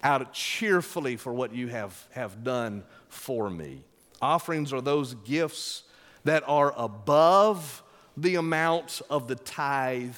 out 0.03 0.31
cheerfully 0.33 1.15
for 1.15 1.33
what 1.33 1.55
you 1.55 1.69
have, 1.69 2.07
have 2.11 2.43
done 2.43 2.83
for 3.09 3.49
me. 3.49 3.83
Offerings 4.21 4.73
are 4.73 4.81
those 4.81 5.15
gifts 5.15 5.83
that 6.23 6.43
are 6.47 6.73
above 6.77 7.83
the 8.15 8.35
amount 8.35 9.01
of 9.09 9.27
the 9.27 9.35
tithe 9.35 10.15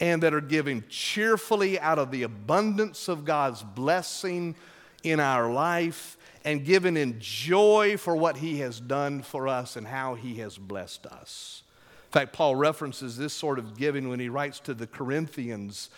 and 0.00 0.22
that 0.22 0.34
are 0.34 0.40
giving 0.40 0.84
cheerfully 0.88 1.78
out 1.78 1.98
of 1.98 2.10
the 2.10 2.22
abundance 2.22 3.08
of 3.08 3.24
God's 3.24 3.62
blessing 3.62 4.54
in 5.02 5.20
our 5.20 5.52
life 5.52 6.16
and 6.44 6.64
given 6.64 6.96
in 6.96 7.16
joy 7.18 7.96
for 7.96 8.16
what 8.16 8.38
He 8.38 8.60
has 8.60 8.80
done 8.80 9.22
for 9.22 9.48
us 9.48 9.76
and 9.76 9.86
how 9.86 10.14
He 10.14 10.36
has 10.36 10.56
blessed 10.56 11.06
us. 11.06 11.62
In 12.10 12.12
fact, 12.12 12.32
Paul 12.32 12.56
references 12.56 13.16
this 13.16 13.32
sort 13.32 13.60
of 13.60 13.76
giving 13.76 14.08
when 14.08 14.18
he 14.18 14.28
writes 14.28 14.58
to 14.60 14.74
the 14.74 14.88
Corinthians 14.88 15.90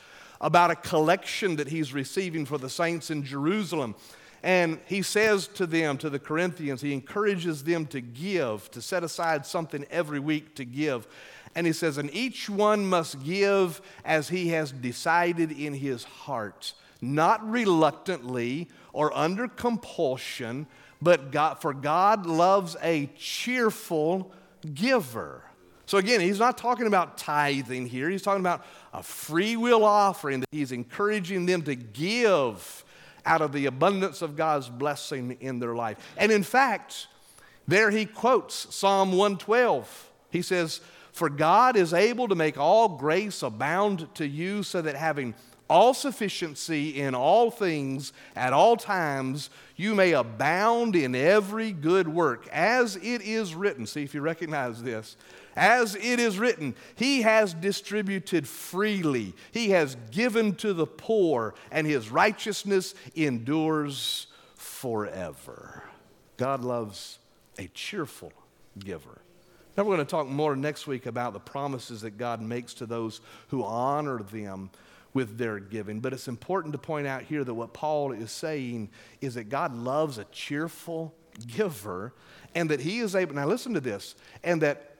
about 0.43 0.71
a 0.71 0.77
collection 0.77 1.57
that 1.57 1.69
he's 1.69 1.95
receiving 1.95 2.45
for 2.45 2.59
the 2.59 2.69
saints 2.69 3.11
in 3.11 3.25
Jerusalem. 3.25 3.95
And 4.43 4.81
he 4.87 5.03
says 5.03 5.47
to 5.49 5.67
them, 5.67 5.99
to 5.99 6.11
the 6.11 6.19
Corinthians, 6.19 6.81
he 6.81 6.93
encourages 6.93 7.63
them 7.63 7.87
to 7.87 8.01
give, 8.01 8.71
to 8.73 8.83
set 8.83 9.05
aside 9.05 9.47
something 9.47 9.87
every 9.91 10.19
week 10.19 10.57
to 10.57 10.65
give. 10.65 11.07
And 11.55 11.67
he 11.67 11.73
says, 11.73 11.99
And 11.99 12.13
each 12.13 12.51
one 12.51 12.85
must 12.85 13.23
give 13.23 13.81
as 14.05 14.29
he 14.29 14.49
has 14.49 14.73
decided 14.73 15.53
in 15.53 15.75
his 15.75 16.03
heart, 16.05 16.75
not 17.01 17.49
reluctantly 17.49 18.69
or 18.93 19.17
under 19.17 19.47
compulsion, 19.47 20.67
but 21.01 21.31
God, 21.31 21.61
for 21.61 21.73
God 21.73 22.27
loves 22.27 22.77
a 22.83 23.07
cheerful 23.17 24.33
giver. 24.75 25.43
So 25.87 25.99
again, 25.99 26.21
he's 26.21 26.39
not 26.39 26.57
talking 26.57 26.87
about 26.87 27.19
tithing 27.19 27.87
here. 27.87 28.09
He's 28.09 28.23
talking 28.23 28.41
about 28.41 28.65
a 28.93 29.03
free 29.03 29.57
will 29.57 29.85
offering 29.85 30.41
that 30.41 30.49
he's 30.51 30.73
encouraging 30.73 31.47
them 31.47 31.63
to 31.63 31.75
give 31.75 32.85
out 33.25 33.43
of 33.43 33.53
the 33.53 33.67
abundance 33.67 34.23
of 34.23 34.37
God's 34.37 34.69
blessing 34.69 35.37
in 35.41 35.59
their 35.59 35.75
life. 35.75 35.99
And 36.17 36.33
in 36.33 36.43
fact, 36.43 37.07
there 37.69 37.91
he 37.91 38.07
quotes 38.07 38.75
Psalm 38.75 39.13
112. 39.13 40.11
He 40.31 40.43
says, 40.43 40.81
For 41.13 41.29
God 41.29 41.77
is 41.77 41.93
able 41.93 42.29
to 42.29 42.35
make 42.35 42.59
all 42.59 42.89
grace 42.89 43.43
abound 43.43 44.13
to 44.17 44.27
you, 44.27 44.63
so 44.63 44.83
that 44.83 44.97
having 44.97 45.35
all 45.71 45.95
sufficiency 45.95 47.01
in 47.01 47.15
all 47.15 47.51
things 47.51 48.13
at 48.37 48.53
all 48.53 48.77
times, 48.77 49.49
you 49.77 49.95
may 49.95 50.13
abound 50.13 50.95
in 50.95 51.15
every 51.15 51.73
good 51.73 52.07
work, 52.09 52.47
as 52.49 52.97
it 52.97 53.23
is 53.23 53.55
written. 53.55 53.87
See 53.87 54.03
if 54.03 54.15
you 54.15 54.21
recognize 54.21 54.83
this. 54.83 55.17
As 55.55 55.95
it 55.95 56.19
is 56.19 56.39
written, 56.39 56.75
He 56.95 57.23
has 57.23 57.55
distributed 57.55 58.49
freely, 58.49 59.35
He 59.53 59.71
has 59.71 59.97
given 60.11 60.55
to 60.57 60.73
the 60.73 60.87
poor, 60.87 61.55
and 61.71 61.87
His 61.87 62.11
righteousness 62.11 62.95
endures 63.15 64.29
forever. 64.57 65.85
God 66.37 66.65
loves 66.65 67.19
a 67.59 67.69
cheerful 67.69 68.33
giver. 68.79 69.21
Now, 69.77 69.85
we're 69.85 69.97
going 69.97 70.07
to 70.07 70.11
talk 70.11 70.27
more 70.27 70.55
next 70.55 70.87
week 70.87 71.07
about 71.07 71.33
the 71.33 71.41
promises 71.41 72.03
that 72.03 72.19
God 72.19 72.43
makes 72.43 72.75
to 72.75 72.87
those 72.87 73.21
who 73.49 73.65
honor 73.65 74.23
them 74.23 74.71
with 75.15 75.39
their 75.39 75.59
giving. 75.59 76.01
But 76.01 76.13
it's 76.13 76.29
important 76.29 76.73
to 76.73 76.79
point 76.79 77.07
out 77.07 77.23
here 77.23 77.45
that 77.45 77.55
what 77.55 77.73
Paul 77.73 78.13
is 78.13 78.31
saying 78.31 78.91
is 79.21 79.35
that 79.35 79.49
God 79.49 79.75
loves 79.75 80.19
a 80.19 80.25
cheerful 80.25 81.15
giver 81.47 82.13
and 82.55 82.71
that 82.71 82.81
he 82.81 83.01
is 83.01 83.15
able, 83.15 83.35
now 83.35 83.47
listen 83.47 83.73
to 83.75 83.81
this, 83.81 84.15
and 84.45 84.61
that 84.63 84.92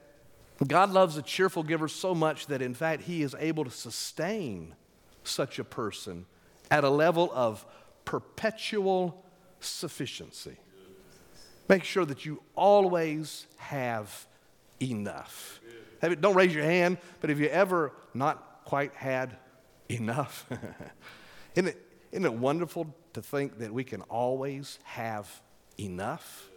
God 0.67 0.91
loves 0.91 1.17
a 1.17 1.21
cheerful 1.21 1.63
giver 1.63 1.87
so 1.87 2.13
much 2.13 2.47
that, 2.47 2.61
in 2.61 2.73
fact, 2.73 3.03
He 3.03 3.23
is 3.23 3.35
able 3.39 3.65
to 3.65 3.71
sustain 3.71 4.75
such 5.23 5.59
a 5.59 5.63
person 5.63 6.25
at 6.69 6.83
a 6.83 6.89
level 6.89 7.31
of 7.33 7.65
perpetual 8.05 9.23
sufficiency. 9.59 10.57
Make 11.67 11.83
sure 11.83 12.05
that 12.05 12.25
you 12.25 12.41
always 12.55 13.47
have 13.57 14.27
enough. 14.81 15.59
Don't 16.01 16.35
raise 16.35 16.53
your 16.53 16.65
hand, 16.65 16.97
but 17.21 17.29
have 17.29 17.39
you 17.39 17.47
ever 17.47 17.93
not 18.13 18.61
quite 18.65 18.93
had 18.93 19.37
enough? 19.87 20.45
isn't, 21.55 21.69
it, 21.69 21.81
isn't 22.11 22.25
it 22.25 22.33
wonderful 22.33 22.93
to 23.13 23.21
think 23.21 23.59
that 23.59 23.73
we 23.73 23.83
can 23.83 24.01
always 24.03 24.79
have 24.83 25.41
enough? 25.79 26.49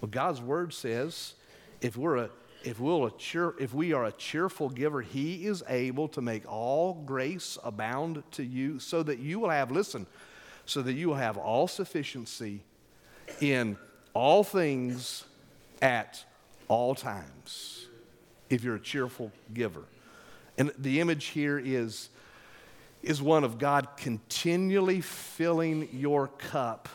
Well, 0.00 0.10
God's 0.10 0.40
word 0.40 0.72
says 0.72 1.34
if 1.80 1.96
we're 1.96 2.16
a 2.16 2.30
if, 2.64 2.80
we'll 2.80 3.10
cheer, 3.10 3.54
if 3.60 3.74
we 3.74 3.92
are 3.92 4.06
a 4.06 4.12
cheerful 4.12 4.70
giver, 4.70 5.02
He 5.02 5.46
is 5.46 5.62
able 5.68 6.08
to 6.08 6.20
make 6.20 6.50
all 6.50 6.94
grace 6.94 7.58
abound 7.62 8.22
to 8.32 8.42
you 8.42 8.78
so 8.78 9.02
that 9.02 9.18
you 9.18 9.38
will 9.38 9.50
have, 9.50 9.70
listen, 9.70 10.06
so 10.64 10.82
that 10.82 10.94
you 10.94 11.08
will 11.08 11.16
have 11.16 11.36
all 11.36 11.68
sufficiency 11.68 12.62
in 13.40 13.76
all 14.14 14.42
things 14.42 15.24
at 15.82 16.24
all 16.68 16.94
times 16.94 17.86
if 18.48 18.64
you're 18.64 18.76
a 18.76 18.80
cheerful 18.80 19.30
giver. 19.52 19.84
And 20.56 20.72
the 20.78 21.00
image 21.00 21.26
here 21.26 21.58
is, 21.58 22.08
is 23.02 23.20
one 23.20 23.44
of 23.44 23.58
God 23.58 23.88
continually 23.96 25.00
filling 25.00 25.88
your 25.92 26.28
cup 26.28 26.88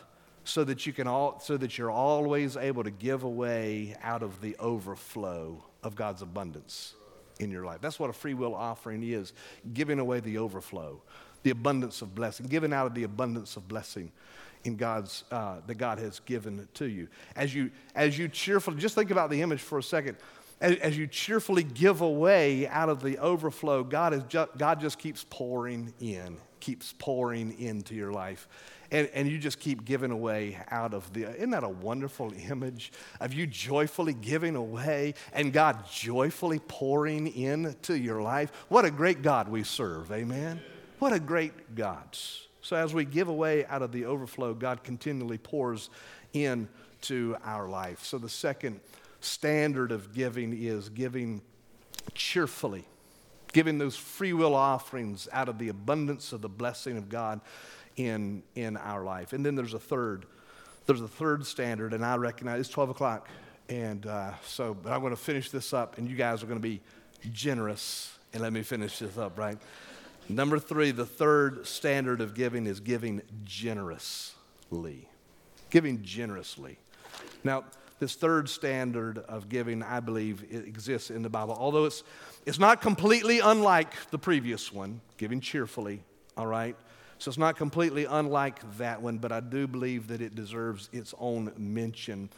so 0.50 0.64
that 0.64 0.86
you 0.86 0.94
can 0.94 1.08
all 1.08 1.40
so 1.40 1.58
that 1.58 1.78
you're 1.78 1.92
always 1.92 2.58
able 2.58 2.84
to 2.84 2.92
give 2.92 3.24
away 3.24 3.96
out 4.02 4.24
of 4.24 4.42
the 4.42 4.56
overflow 4.58 5.64
of 5.84 5.96
God's 5.96 6.22
abundance 6.22 6.96
in 7.40 7.52
your 7.52 7.66
life. 7.66 7.80
That's 7.82 8.00
what 8.00 8.10
a 8.10 8.14
free 8.14 8.34
will 8.34 8.56
offering 8.56 9.04
is, 9.04 9.34
giving 9.74 10.00
away 10.00 10.20
the 10.20 10.38
overflow, 10.38 11.02
the 11.44 11.52
abundance 11.52 12.02
of 12.02 12.14
blessing, 12.16 12.48
giving 12.48 12.74
out 12.74 12.88
of 12.88 12.94
the 12.94 13.04
abundance 13.04 13.56
of 13.56 13.68
blessing 13.68 14.12
in 14.66 14.76
God's 14.76 15.24
uh, 15.32 15.58
that 15.68 15.76
God 15.76 16.00
has 16.00 16.20
given 16.22 16.68
to 16.74 16.86
you. 16.86 17.08
As 17.36 17.54
you 17.54 17.72
as 17.96 18.18
you 18.18 18.28
cheerfully 18.28 18.78
just 18.78 18.96
think 18.96 19.12
about 19.12 19.30
the 19.30 19.42
image 19.42 19.62
for 19.62 19.78
a 19.78 19.84
second. 19.84 20.18
As, 20.62 20.98
you 20.98 21.08
cheerfully 21.08 21.64
give 21.64 22.02
away 22.02 22.68
out 22.68 22.90
of 22.90 23.02
the 23.02 23.18
overflow, 23.20 23.84
God 23.84 24.14
is 24.14 24.24
ju- 24.24 24.50
God 24.58 24.82
just 24.82 25.00
keeps 25.00 25.26
pouring 25.30 25.94
in, 26.02 26.38
keeps 26.60 26.94
pouring 26.98 27.58
into 27.58 27.96
your 27.96 28.12
life 28.12 28.48
and, 28.92 29.10
and 29.14 29.30
you 29.30 29.38
just 29.38 29.60
keep 29.60 29.86
giving 29.86 30.12
away 30.12 30.58
out 30.70 30.94
of 30.94 31.12
the. 31.14 31.24
Isn't 31.36 31.52
that 31.52 31.64
a 31.64 31.70
wonderful 31.70 32.34
image 32.50 32.92
of 33.20 33.34
you 33.34 33.48
joyfully 33.48 34.14
giving 34.14 34.56
away 34.56 35.14
and 35.34 35.54
God 35.54 35.86
joyfully 35.92 36.60
pouring 36.60 37.28
into 37.28 37.98
your 37.98 38.22
life? 38.22 38.52
What 38.70 38.86
a 38.86 38.92
great 38.92 39.22
God 39.22 39.50
we 39.50 39.64
serve, 39.64 40.12
amen? 40.12 40.62
What 41.00 41.14
a 41.14 41.20
great 41.20 41.76
God. 41.76 42.18
So 42.62 42.76
as 42.76 42.94
we 42.94 43.06
give 43.06 43.28
away 43.30 43.66
out 43.66 43.82
of 43.82 43.92
the 43.92 44.06
overflow, 44.06 44.54
God 44.54 44.84
continually 44.84 45.38
pours 45.38 45.90
into 46.34 47.38
our 47.44 47.70
life. 47.70 48.04
So 48.04 48.18
the 48.18 48.30
second 48.30 48.80
standard 49.22 49.92
of 49.92 50.14
giving 50.14 50.54
is 50.54 50.90
giving 50.90 51.42
cheerfully, 52.14 52.86
giving 53.54 53.78
those 53.78 53.96
free 53.96 54.34
will 54.34 54.56
offerings 54.56 55.28
out 55.32 55.50
of 55.50 55.58
the 55.58 55.70
abundance 55.70 56.34
of 56.34 56.42
the 56.42 56.50
blessing 56.50 56.98
of 56.98 57.10
God 57.10 57.42
in, 57.96 58.44
in 58.56 58.78
our 58.78 59.04
life. 59.04 59.34
And 59.34 59.46
then 59.46 59.56
there's 59.56 59.74
a 59.74 59.80
third. 59.80 60.26
There's 60.86 61.02
a 61.02 61.08
third 61.08 61.46
standard, 61.46 61.94
and 61.94 62.04
I 62.04 62.16
recognize 62.16 62.62
it's 62.62 62.70
12 62.70 62.90
o'clock. 62.92 63.28
And 63.68 64.08
uh, 64.08 64.32
so, 64.44 64.74
but 64.74 64.92
I'm 64.92 65.02
going 65.02 65.16
to 65.16 65.22
finish 65.22 65.52
this 65.52 65.74
up, 65.74 65.98
and 65.98 66.10
you 66.10 66.16
guys 66.16 66.42
are 66.42 66.48
going 66.48 66.60
to 66.60 66.68
be 66.68 66.82
generous. 67.32 68.18
And 68.34 68.42
let 68.42 68.54
me 68.54 68.64
finish 68.64 68.98
this 69.00 69.18
up, 69.18 69.38
right? 69.38 69.58
Number 70.28 70.60
three, 70.60 70.92
the 70.92 71.06
third 71.06 71.68
standard 71.68 72.22
of 72.22 72.34
giving 72.34 72.66
is 72.66 72.80
giving 72.80 73.22
generously. 73.44 75.08
Giving 75.70 76.02
generously. 76.02 76.78
Now, 77.44 77.66
this 78.00 78.16
third 78.16 78.50
standard 78.50 79.20
of 79.20 79.50
giving, 79.50 79.84
I 79.84 80.00
believe, 80.00 80.44
exists 80.52 81.10
in 81.10 81.22
the 81.22 81.30
Bible. 81.30 81.56
Although 81.60 81.86
it's, 81.86 82.04
it's 82.46 82.60
not 82.60 82.82
completely 82.82 83.40
unlike 83.40 83.94
the 84.12 84.18
previous 84.18 84.72
one, 84.72 85.02
giving 85.18 85.42
cheerfully, 85.42 86.02
all 86.38 86.48
right? 86.48 86.76
So 87.18 87.30
it's 87.30 87.38
not 87.38 87.58
completely 87.58 88.06
unlike 88.06 88.78
that 88.78 89.02
one, 89.02 89.18
but 89.18 89.32
I 89.32 89.42
do 89.42 89.68
believe 89.68 90.08
that 90.08 90.22
it 90.22 90.36
deserves 90.36 90.90
its 90.94 91.14
own 91.20 91.52
mention. 91.58 92.30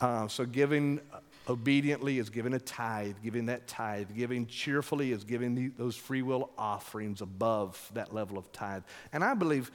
Uh, 0.00 0.28
so 0.28 0.44
giving 0.44 1.00
obediently 1.48 2.18
is 2.18 2.28
giving 2.28 2.52
a 2.52 2.60
tithe, 2.60 3.16
giving 3.24 3.46
that 3.46 3.66
tithe. 3.66 4.08
Giving 4.14 4.46
cheerfully 4.46 5.12
is 5.12 5.24
giving 5.24 5.54
the, 5.54 5.68
those 5.78 5.96
free 5.96 6.22
will 6.22 6.50
offerings 6.58 7.22
above 7.22 7.90
that 7.94 8.14
level 8.14 8.36
of 8.36 8.52
tithe. 8.52 8.82
And 9.12 9.24
I 9.24 9.32
believe 9.34 9.70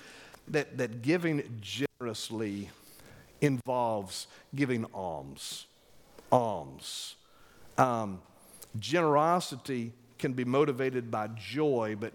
that, 0.50 0.78
that 0.78 1.02
giving 1.02 1.60
generously 1.62 2.70
involves 3.44 4.28
giving 4.56 4.86
alms. 4.94 5.68
Alms. 6.32 7.16
Um, 7.78 8.22
generosity 8.80 9.94
can 10.18 10.34
be 10.34 10.46
motivated 10.46 11.12
by 11.12 11.28
joy, 11.28 11.98
but 12.00 12.14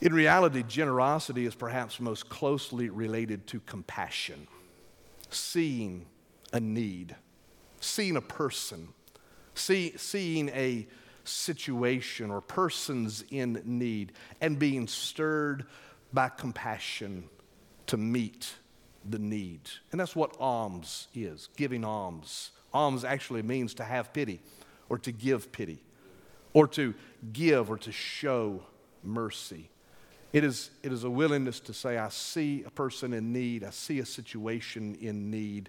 in 0.00 0.14
reality, 0.14 0.62
generosity 0.62 1.44
is 1.44 1.54
perhaps 1.54 2.00
most 2.00 2.28
closely 2.28 2.88
related 2.88 3.46
to 3.48 3.60
compassion, 3.60 4.46
seeing 5.30 6.06
a 6.52 6.60
need, 6.60 7.14
seeing 7.80 8.16
a 8.16 8.20
person, 8.20 8.88
see, 9.54 9.92
seeing 9.96 10.48
a 10.50 10.86
situation 11.24 12.30
or 12.30 12.40
persons 12.40 13.24
in 13.30 13.60
need, 13.64 14.12
and 14.40 14.58
being 14.58 14.86
stirred 14.86 15.66
by 16.12 16.28
compassion 16.28 17.24
to 17.86 17.96
meet 17.96 18.54
the 19.08 19.18
need. 19.18 19.60
And 19.90 20.00
that's 20.00 20.16
what 20.16 20.36
alms 20.38 21.08
is 21.14 21.48
giving 21.56 21.84
alms. 21.84 22.50
Alms 22.72 23.04
actually 23.04 23.42
means 23.42 23.74
to 23.74 23.84
have 23.84 24.12
pity 24.12 24.40
or 24.88 24.98
to 24.98 25.12
give 25.12 25.52
pity 25.52 25.82
or 26.52 26.66
to 26.68 26.94
give 27.32 27.70
or 27.70 27.78
to 27.78 27.92
show 27.92 28.62
mercy. 29.02 29.68
It 30.32 30.44
is, 30.44 30.70
it 30.82 30.92
is 30.92 31.04
a 31.04 31.10
willingness 31.10 31.60
to 31.60 31.74
say, 31.74 31.98
I 31.98 32.08
see 32.08 32.62
a 32.64 32.70
person 32.70 33.12
in 33.12 33.32
need, 33.32 33.64
I 33.64 33.70
see 33.70 33.98
a 33.98 34.06
situation 34.06 34.96
in 35.00 35.30
need. 35.30 35.68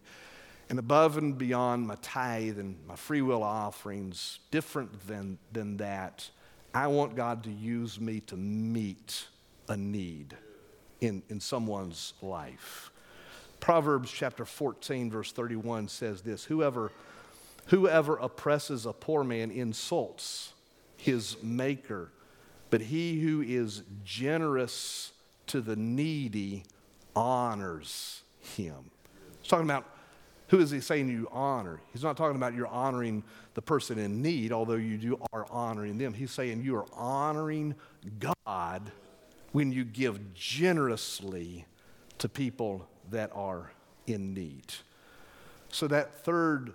And 0.70 0.80
above 0.80 1.18
and 1.18 1.38
beyond 1.38 1.86
my 1.86 1.96
tithe 2.02 2.58
and 2.58 2.78
my 2.88 2.96
free 2.96 3.22
will 3.22 3.44
offerings, 3.44 4.40
different 4.52 5.06
than, 5.06 5.38
than 5.52 5.78
that, 5.78 6.30
I 6.74 6.88
want 6.88 7.16
God 7.16 7.44
to 7.44 7.52
use 7.52 8.00
me 8.00 8.22
to 8.22 8.38
meet 8.38 9.26
a 9.68 9.76
need 9.76 10.36
in, 11.02 11.22
in 11.30 11.40
someone's 11.40 12.14
life. 12.22 12.93
Proverbs 13.64 14.12
chapter 14.12 14.44
14, 14.44 15.10
verse 15.10 15.32
31 15.32 15.88
says 15.88 16.22
this 16.22 16.44
Whoever, 16.44 16.92
whoever 17.68 18.18
oppresses 18.18 18.86
a 18.86 18.92
poor 18.92 19.24
man 19.24 19.52
insults 19.52 20.52
his 20.98 21.42
maker, 21.42 22.12
but 22.70 22.82
he 22.82 23.22
who 23.22 23.42
is 23.42 23.84
generous 24.04 25.14
to 25.48 25.62
the 25.62 25.78
needy 25.78 26.66
honors 27.16 28.24
him. 28.58 28.92
He's 29.40 29.48
talking 29.48 29.66
about 29.66 29.86
who 30.50 30.60
is 30.60 30.70
he 30.70 30.82
saying 30.82 31.08
you 31.08 31.30
honor? 31.32 31.80
He's 31.94 32.04
not 32.04 32.18
talking 32.18 32.36
about 32.36 32.54
you're 32.54 32.68
honoring 32.68 33.24
the 33.54 33.62
person 33.62 33.98
in 33.98 34.22
need, 34.22 34.52
although 34.52 34.74
you 34.74 34.98
do 34.98 35.22
are 35.32 35.48
honoring 35.50 35.98
them. 35.98 36.14
He's 36.14 36.32
saying 36.32 36.64
you 36.64 36.76
are 36.76 36.86
honoring 36.92 37.76
God 38.20 38.92
when 39.54 39.72
you 39.72 39.86
give 39.86 40.34
generously 40.34 41.66
to 42.18 42.28
people 42.28 42.90
that 43.12 43.32
are 43.34 43.72
in 44.08 44.34
need. 44.34 44.74
So, 45.70 45.88
that 45.88 46.24
third 46.24 46.74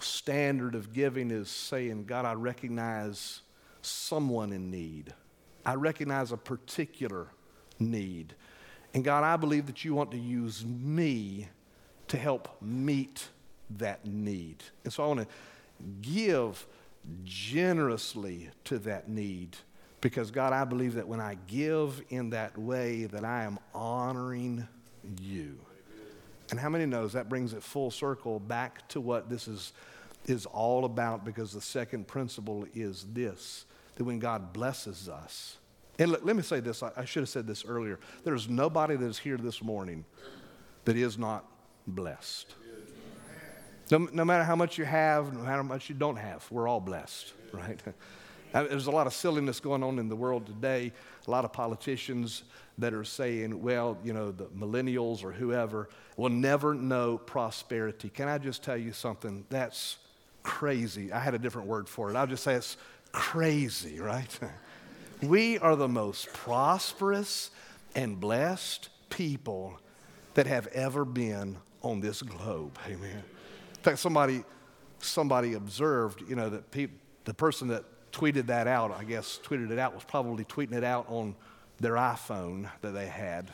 standard 0.00 0.74
of 0.74 0.92
giving 0.92 1.30
is 1.30 1.50
saying, 1.50 2.04
God, 2.04 2.24
I 2.24 2.32
recognize 2.32 3.40
someone 3.82 4.52
in 4.52 4.70
need. 4.70 5.12
I 5.64 5.74
recognize 5.74 6.32
a 6.32 6.36
particular 6.36 7.28
need. 7.78 8.34
And 8.94 9.04
God, 9.04 9.24
I 9.24 9.36
believe 9.36 9.66
that 9.66 9.84
you 9.84 9.94
want 9.94 10.10
to 10.12 10.18
use 10.18 10.64
me 10.64 11.48
to 12.08 12.16
help 12.16 12.56
meet 12.60 13.28
that 13.78 14.04
need. 14.04 14.64
And 14.84 14.92
so 14.92 15.04
I 15.04 15.06
want 15.06 15.20
to 15.20 15.26
give 16.02 16.66
generously 17.24 18.50
to 18.64 18.78
that 18.80 19.08
need 19.08 19.56
because 20.00 20.30
God, 20.30 20.52
I 20.52 20.64
believe 20.64 20.94
that 20.94 21.06
when 21.06 21.20
I 21.20 21.36
give 21.46 22.02
in 22.08 22.30
that 22.30 22.56
way 22.58 23.04
that 23.04 23.24
I 23.24 23.44
am 23.44 23.58
honoring 23.74 24.66
you. 25.20 25.58
And 26.50 26.58
how 26.58 26.68
many 26.68 26.86
knows 26.86 27.12
that 27.12 27.28
brings 27.28 27.52
it 27.52 27.62
full 27.62 27.90
circle 27.90 28.40
back 28.40 28.88
to 28.88 29.00
what 29.00 29.30
this 29.30 29.46
is 29.48 29.72
is 30.26 30.44
all 30.46 30.84
about 30.84 31.24
because 31.24 31.52
the 31.52 31.60
second 31.60 32.06
principle 32.06 32.66
is 32.74 33.06
this 33.12 33.64
that 33.96 34.04
when 34.04 34.18
God 34.18 34.52
blesses 34.52 35.08
us, 35.08 35.56
and 35.98 36.10
let, 36.10 36.24
let 36.24 36.36
me 36.36 36.42
say 36.42 36.60
this, 36.60 36.82
I, 36.82 36.90
I 36.96 37.04
should 37.04 37.20
have 37.20 37.28
said 37.28 37.46
this 37.46 37.64
earlier. 37.64 37.98
There's 38.24 38.48
nobody 38.48 38.96
that 38.96 39.06
is 39.06 39.18
here 39.18 39.36
this 39.36 39.62
morning 39.62 40.04
that 40.84 40.96
is 40.96 41.18
not 41.18 41.44
blessed. 41.86 42.54
No, 43.90 43.98
no 44.12 44.24
matter 44.24 44.44
how 44.44 44.56
much 44.56 44.78
you 44.78 44.84
have, 44.84 45.32
no 45.32 45.40
matter 45.40 45.56
how 45.56 45.62
much 45.62 45.88
you 45.88 45.94
don't 45.94 46.16
have, 46.16 46.46
we're 46.50 46.68
all 46.68 46.80
blessed, 46.80 47.32
right? 47.52 47.80
There's 48.52 48.86
a 48.86 48.90
lot 48.90 49.06
of 49.06 49.12
silliness 49.12 49.60
going 49.60 49.82
on 49.82 49.98
in 49.98 50.08
the 50.08 50.16
world 50.16 50.46
today. 50.46 50.92
A 51.26 51.30
lot 51.30 51.44
of 51.44 51.52
politicians 51.52 52.44
that 52.80 52.94
are 52.94 53.04
saying, 53.04 53.62
well, 53.62 53.98
you 54.04 54.12
know, 54.12 54.30
the 54.30 54.46
millennials 54.46 55.24
or 55.24 55.32
whoever 55.32 55.88
will 56.16 56.30
never 56.30 56.74
know 56.74 57.18
prosperity. 57.18 58.08
Can 58.08 58.28
I 58.28 58.38
just 58.38 58.62
tell 58.62 58.76
you 58.76 58.92
something? 58.92 59.44
That's 59.48 59.96
crazy. 60.42 61.12
I 61.12 61.20
had 61.20 61.34
a 61.34 61.38
different 61.38 61.68
word 61.68 61.88
for 61.88 62.10
it. 62.10 62.16
I'll 62.16 62.26
just 62.26 62.44
say 62.44 62.54
it's 62.54 62.76
crazy, 63.12 64.00
right? 64.00 64.38
we 65.22 65.58
are 65.58 65.76
the 65.76 65.88
most 65.88 66.32
prosperous 66.32 67.50
and 67.94 68.18
blessed 68.18 68.88
people 69.10 69.78
that 70.34 70.46
have 70.46 70.66
ever 70.68 71.04
been 71.04 71.56
on 71.82 72.00
this 72.00 72.22
globe. 72.22 72.78
Amen. 72.86 73.22
In 73.76 73.82
fact, 73.82 73.98
somebody, 73.98 74.44
somebody 75.00 75.54
observed, 75.54 76.22
you 76.28 76.36
know, 76.36 76.50
that 76.50 76.70
pe- 76.70 76.88
the 77.24 77.34
person 77.34 77.68
that 77.68 77.84
tweeted 78.12 78.46
that 78.46 78.66
out, 78.66 78.92
I 78.92 79.04
guess 79.04 79.38
tweeted 79.42 79.70
it 79.70 79.78
out, 79.78 79.94
was 79.94 80.04
probably 80.04 80.44
tweeting 80.44 80.74
it 80.74 80.84
out 80.84 81.06
on 81.08 81.34
their 81.80 81.94
iPhone 81.94 82.68
that 82.82 82.92
they 82.92 83.06
had, 83.06 83.50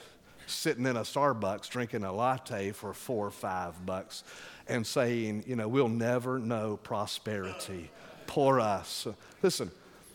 sitting 0.47 0.87
in 0.87 0.97
a 0.97 1.03
Starbucks 1.03 1.69
drinking 1.69 2.05
a 2.05 2.13
latte 2.13 2.73
for 2.73 2.93
four 2.93 3.27
or 3.27 3.31
five 3.31 3.87
bucks 3.87 4.25
and 4.69 4.87
saying, 4.87 5.45
you 5.47 5.57
know, 5.57 5.69
we'll 5.69 5.89
never 5.89 6.39
know 6.39 6.77
prosperity. 6.77 7.91
Poor 8.27 8.61
us. 8.61 9.07
Listen, 9.43 9.71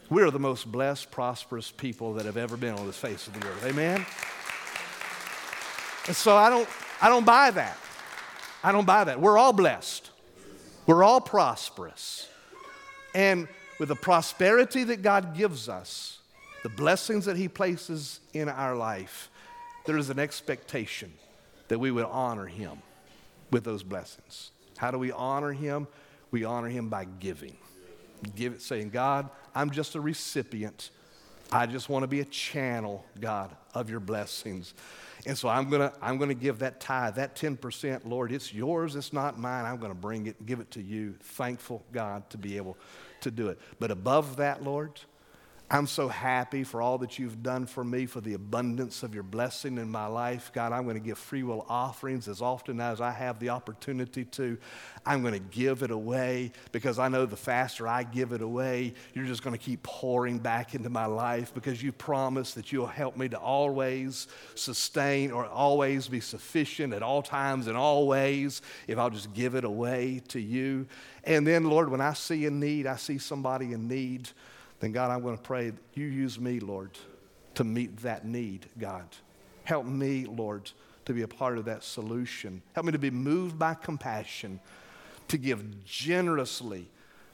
we 0.09 0.21
are 0.21 0.31
the 0.31 0.39
most 0.39 0.69
blessed, 0.69 1.09
prosperous 1.09 1.71
people 1.71 2.13
that 2.15 2.25
have 2.25 2.37
ever 2.37 2.57
been 2.57 2.75
on 2.75 2.85
the 2.85 2.93
face 2.93 3.27
of 3.27 3.39
the 3.39 3.47
earth. 3.47 3.65
Amen? 3.65 4.05
And 6.07 6.15
so 6.15 6.35
I 6.35 6.49
don't, 6.49 6.67
I 7.01 7.09
don't 7.09 7.25
buy 7.25 7.51
that. 7.51 7.77
I 8.63 8.71
don't 8.71 8.85
buy 8.85 9.05
that. 9.05 9.21
We're 9.21 9.37
all 9.37 9.53
blessed, 9.53 10.09
we're 10.85 11.03
all 11.03 11.21
prosperous. 11.21 12.27
And 13.13 13.47
with 13.79 13.89
the 13.89 13.95
prosperity 13.95 14.83
that 14.85 15.01
God 15.01 15.35
gives 15.35 15.67
us, 15.67 16.19
the 16.63 16.69
blessings 16.69 17.25
that 17.25 17.37
He 17.37 17.47
places 17.47 18.19
in 18.33 18.49
our 18.49 18.75
life, 18.75 19.29
there 19.85 19.97
is 19.97 20.09
an 20.09 20.19
expectation 20.19 21.11
that 21.67 21.79
we 21.79 21.91
would 21.91 22.05
honor 22.05 22.45
Him 22.45 22.81
with 23.51 23.63
those 23.63 23.83
blessings. 23.83 24.51
How 24.77 24.91
do 24.91 24.97
we 24.97 25.11
honor 25.11 25.51
Him? 25.51 25.87
We 26.31 26.43
honor 26.43 26.69
Him 26.69 26.89
by 26.89 27.05
giving. 27.19 27.55
Give 28.35 28.53
it, 28.53 28.61
saying, 28.61 28.89
God, 28.89 29.29
I'm 29.55 29.71
just 29.71 29.95
a 29.95 30.01
recipient. 30.01 30.91
I 31.51 31.65
just 31.65 31.89
want 31.89 32.03
to 32.03 32.07
be 32.07 32.21
a 32.21 32.25
channel, 32.25 33.03
God, 33.19 33.55
of 33.73 33.89
your 33.89 33.99
blessings. 33.99 34.73
And 35.25 35.37
so 35.37 35.49
I'm 35.49 35.69
going 35.69 35.81
to 35.81 35.93
I'm 36.01 36.17
going 36.17 36.29
to 36.29 36.35
give 36.35 36.59
that 36.59 36.79
tithe, 36.79 37.15
that 37.15 37.35
10%, 37.35 38.05
Lord, 38.05 38.31
it's 38.31 38.53
yours, 38.53 38.95
it's 38.95 39.11
not 39.11 39.37
mine. 39.37 39.65
I'm 39.65 39.77
going 39.77 39.91
to 39.91 39.97
bring 39.97 40.27
it, 40.27 40.45
give 40.45 40.59
it 40.59 40.71
to 40.71 40.81
you. 40.81 41.15
Thankful, 41.21 41.83
God, 41.91 42.29
to 42.29 42.37
be 42.37 42.57
able 42.57 42.77
to 43.21 43.31
do 43.31 43.49
it. 43.49 43.59
But 43.79 43.91
above 43.91 44.37
that, 44.37 44.63
Lord, 44.63 44.99
I'm 45.73 45.87
so 45.87 46.09
happy 46.09 46.65
for 46.65 46.81
all 46.81 46.97
that 46.97 47.17
you've 47.17 47.41
done 47.41 47.65
for 47.65 47.81
me, 47.81 48.05
for 48.05 48.19
the 48.19 48.33
abundance 48.33 49.03
of 49.03 49.13
your 49.13 49.23
blessing 49.23 49.77
in 49.77 49.89
my 49.89 50.05
life. 50.05 50.51
God, 50.53 50.73
I'm 50.73 50.83
going 50.83 50.97
to 50.97 51.01
give 51.01 51.17
free 51.17 51.43
will 51.43 51.65
offerings 51.69 52.27
as 52.27 52.41
often 52.41 52.81
as 52.81 52.99
I 52.99 53.11
have 53.11 53.39
the 53.39 53.51
opportunity 53.51 54.25
to. 54.25 54.57
I'm 55.05 55.21
going 55.21 55.33
to 55.33 55.39
give 55.39 55.81
it 55.81 55.91
away 55.91 56.51
because 56.73 56.99
I 56.99 57.07
know 57.07 57.25
the 57.25 57.37
faster 57.37 57.87
I 57.87 58.03
give 58.03 58.33
it 58.33 58.41
away, 58.41 58.95
you're 59.13 59.23
just 59.23 59.43
going 59.43 59.57
to 59.57 59.63
keep 59.63 59.81
pouring 59.81 60.39
back 60.39 60.75
into 60.75 60.89
my 60.89 61.05
life 61.05 61.53
because 61.53 61.81
you 61.81 61.93
promise 61.93 62.53
that 62.55 62.73
you'll 62.73 62.85
help 62.85 63.15
me 63.15 63.29
to 63.29 63.39
always 63.39 64.27
sustain 64.55 65.31
or 65.31 65.45
always 65.45 66.09
be 66.09 66.19
sufficient 66.19 66.93
at 66.93 67.01
all 67.01 67.21
times 67.21 67.67
and 67.67 67.77
all 67.77 68.07
ways 68.07 68.61
if 68.87 68.97
I'll 68.97 69.09
just 69.09 69.33
give 69.33 69.55
it 69.55 69.63
away 69.63 70.21
to 70.27 70.39
you. 70.41 70.85
And 71.23 71.47
then, 71.47 71.63
Lord, 71.63 71.87
when 71.87 72.01
I 72.01 72.11
see 72.11 72.45
a 72.45 72.51
need, 72.51 72.87
I 72.87 72.97
see 72.97 73.19
somebody 73.19 73.71
in 73.71 73.87
need 73.87 74.31
then 74.81 74.91
God, 74.91 75.11
I'm 75.11 75.21
going 75.21 75.37
to 75.37 75.41
pray 75.41 75.71
you 75.93 76.05
use 76.05 76.39
me, 76.39 76.59
Lord, 76.59 76.91
to 77.55 77.63
meet 77.63 77.97
that 77.99 78.25
need, 78.25 78.65
God. 78.77 79.05
Help 79.63 79.85
me, 79.85 80.25
Lord, 80.25 80.69
to 81.05 81.13
be 81.13 81.21
a 81.21 81.27
part 81.27 81.57
of 81.57 81.65
that 81.65 81.83
solution. 81.83 82.61
Help 82.73 82.87
me 82.87 82.91
to 82.91 82.99
be 82.99 83.11
moved 83.11 83.57
by 83.57 83.75
compassion, 83.75 84.59
to 85.29 85.37
give 85.37 85.85
generously 85.85 86.89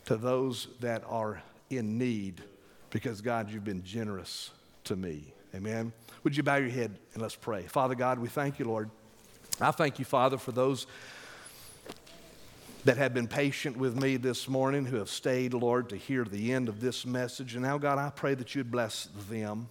to 0.05 0.17
those 0.17 0.67
that 0.81 1.03
are 1.07 1.41
in 1.69 1.97
need, 1.97 2.43
because, 2.89 3.21
God, 3.21 3.49
you've 3.49 3.63
been 3.63 3.83
generous 3.83 4.51
to 4.83 4.95
me. 4.95 5.33
Amen. 5.55 5.91
Would 6.23 6.35
you 6.35 6.43
bow 6.43 6.57
your 6.57 6.69
head 6.69 6.97
and 7.13 7.21
let's 7.21 7.35
pray? 7.35 7.63
Father 7.63 7.95
God, 7.95 8.19
we 8.19 8.27
thank 8.27 8.59
you, 8.59 8.65
Lord. 8.65 8.89
I 9.59 9.71
thank 9.71 9.99
you, 9.99 10.05
Father, 10.05 10.37
for 10.37 10.51
those 10.51 10.85
that 12.87 12.95
have 12.95 13.13
been 13.13 13.27
patient 13.27 13.75
with 13.75 14.01
me 14.01 14.15
this 14.15 14.47
morning, 14.47 14.85
who 14.85 14.95
have 14.95 15.09
stayed, 15.09 15.53
Lord, 15.53 15.89
to 15.89 15.97
hear 15.97 16.23
the 16.23 16.53
end 16.53 16.69
of 16.69 16.79
this 16.79 17.05
message. 17.05 17.53
And 17.53 17.63
now, 17.63 17.77
God, 17.77 17.99
I 17.99 18.09
pray 18.09 18.33
that 18.35 18.55
you'd 18.55 18.71
bless 18.71 19.09
them. 19.29 19.67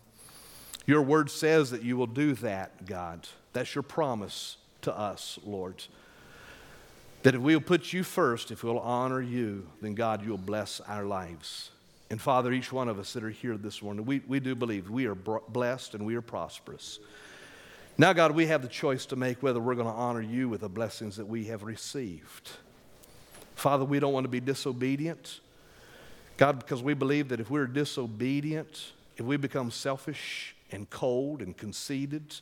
Your 0.84 1.00
word 1.00 1.30
says 1.30 1.70
that 1.70 1.82
you 1.82 1.96
will 1.96 2.06
do 2.06 2.34
that, 2.34 2.84
God. 2.84 3.26
That's 3.54 3.74
your 3.74 3.80
promise 3.80 4.58
to 4.82 4.94
us, 4.94 5.38
Lord. 5.46 5.82
That 7.22 7.34
if 7.34 7.40
we'll 7.40 7.58
put 7.58 7.90
you 7.90 8.02
first, 8.02 8.50
if 8.50 8.62
we'll 8.62 8.80
honor 8.80 9.22
you, 9.22 9.66
then 9.80 9.94
God, 9.94 10.22
you'll 10.22 10.36
bless 10.36 10.80
our 10.80 11.06
lives. 11.06 11.70
And 12.10 12.20
Father, 12.20 12.52
each 12.52 12.70
one 12.70 12.90
of 12.90 12.98
us 12.98 13.14
that 13.14 13.24
are 13.24 13.30
here 13.30 13.56
this 13.56 13.80
morning, 13.80 14.04
we, 14.04 14.20
we 14.28 14.40
do 14.40 14.54
believe 14.54 14.90
we 14.90 15.06
are 15.06 15.14
blessed 15.14 15.94
and 15.94 16.04
we 16.04 16.16
are 16.16 16.22
prosperous. 16.22 16.98
Now, 17.96 18.12
God, 18.12 18.32
we 18.32 18.44
have 18.48 18.60
the 18.60 18.68
choice 18.68 19.06
to 19.06 19.16
make 19.16 19.42
whether 19.42 19.58
we're 19.58 19.74
going 19.74 19.86
to 19.86 19.92
honor 19.94 20.20
you 20.20 20.50
with 20.50 20.60
the 20.60 20.68
blessings 20.68 21.16
that 21.16 21.26
we 21.26 21.44
have 21.46 21.62
received. 21.62 22.50
Father, 23.66 23.84
we 23.84 23.98
don't 23.98 24.12
want 24.12 24.22
to 24.22 24.28
be 24.28 24.38
disobedient. 24.38 25.40
God, 26.36 26.60
because 26.60 26.84
we 26.84 26.94
believe 26.94 27.30
that 27.30 27.40
if 27.40 27.50
we're 27.50 27.66
disobedient, 27.66 28.92
if 29.16 29.26
we 29.26 29.36
become 29.36 29.72
selfish 29.72 30.54
and 30.70 30.88
cold 30.88 31.42
and 31.42 31.56
conceited, 31.56 32.36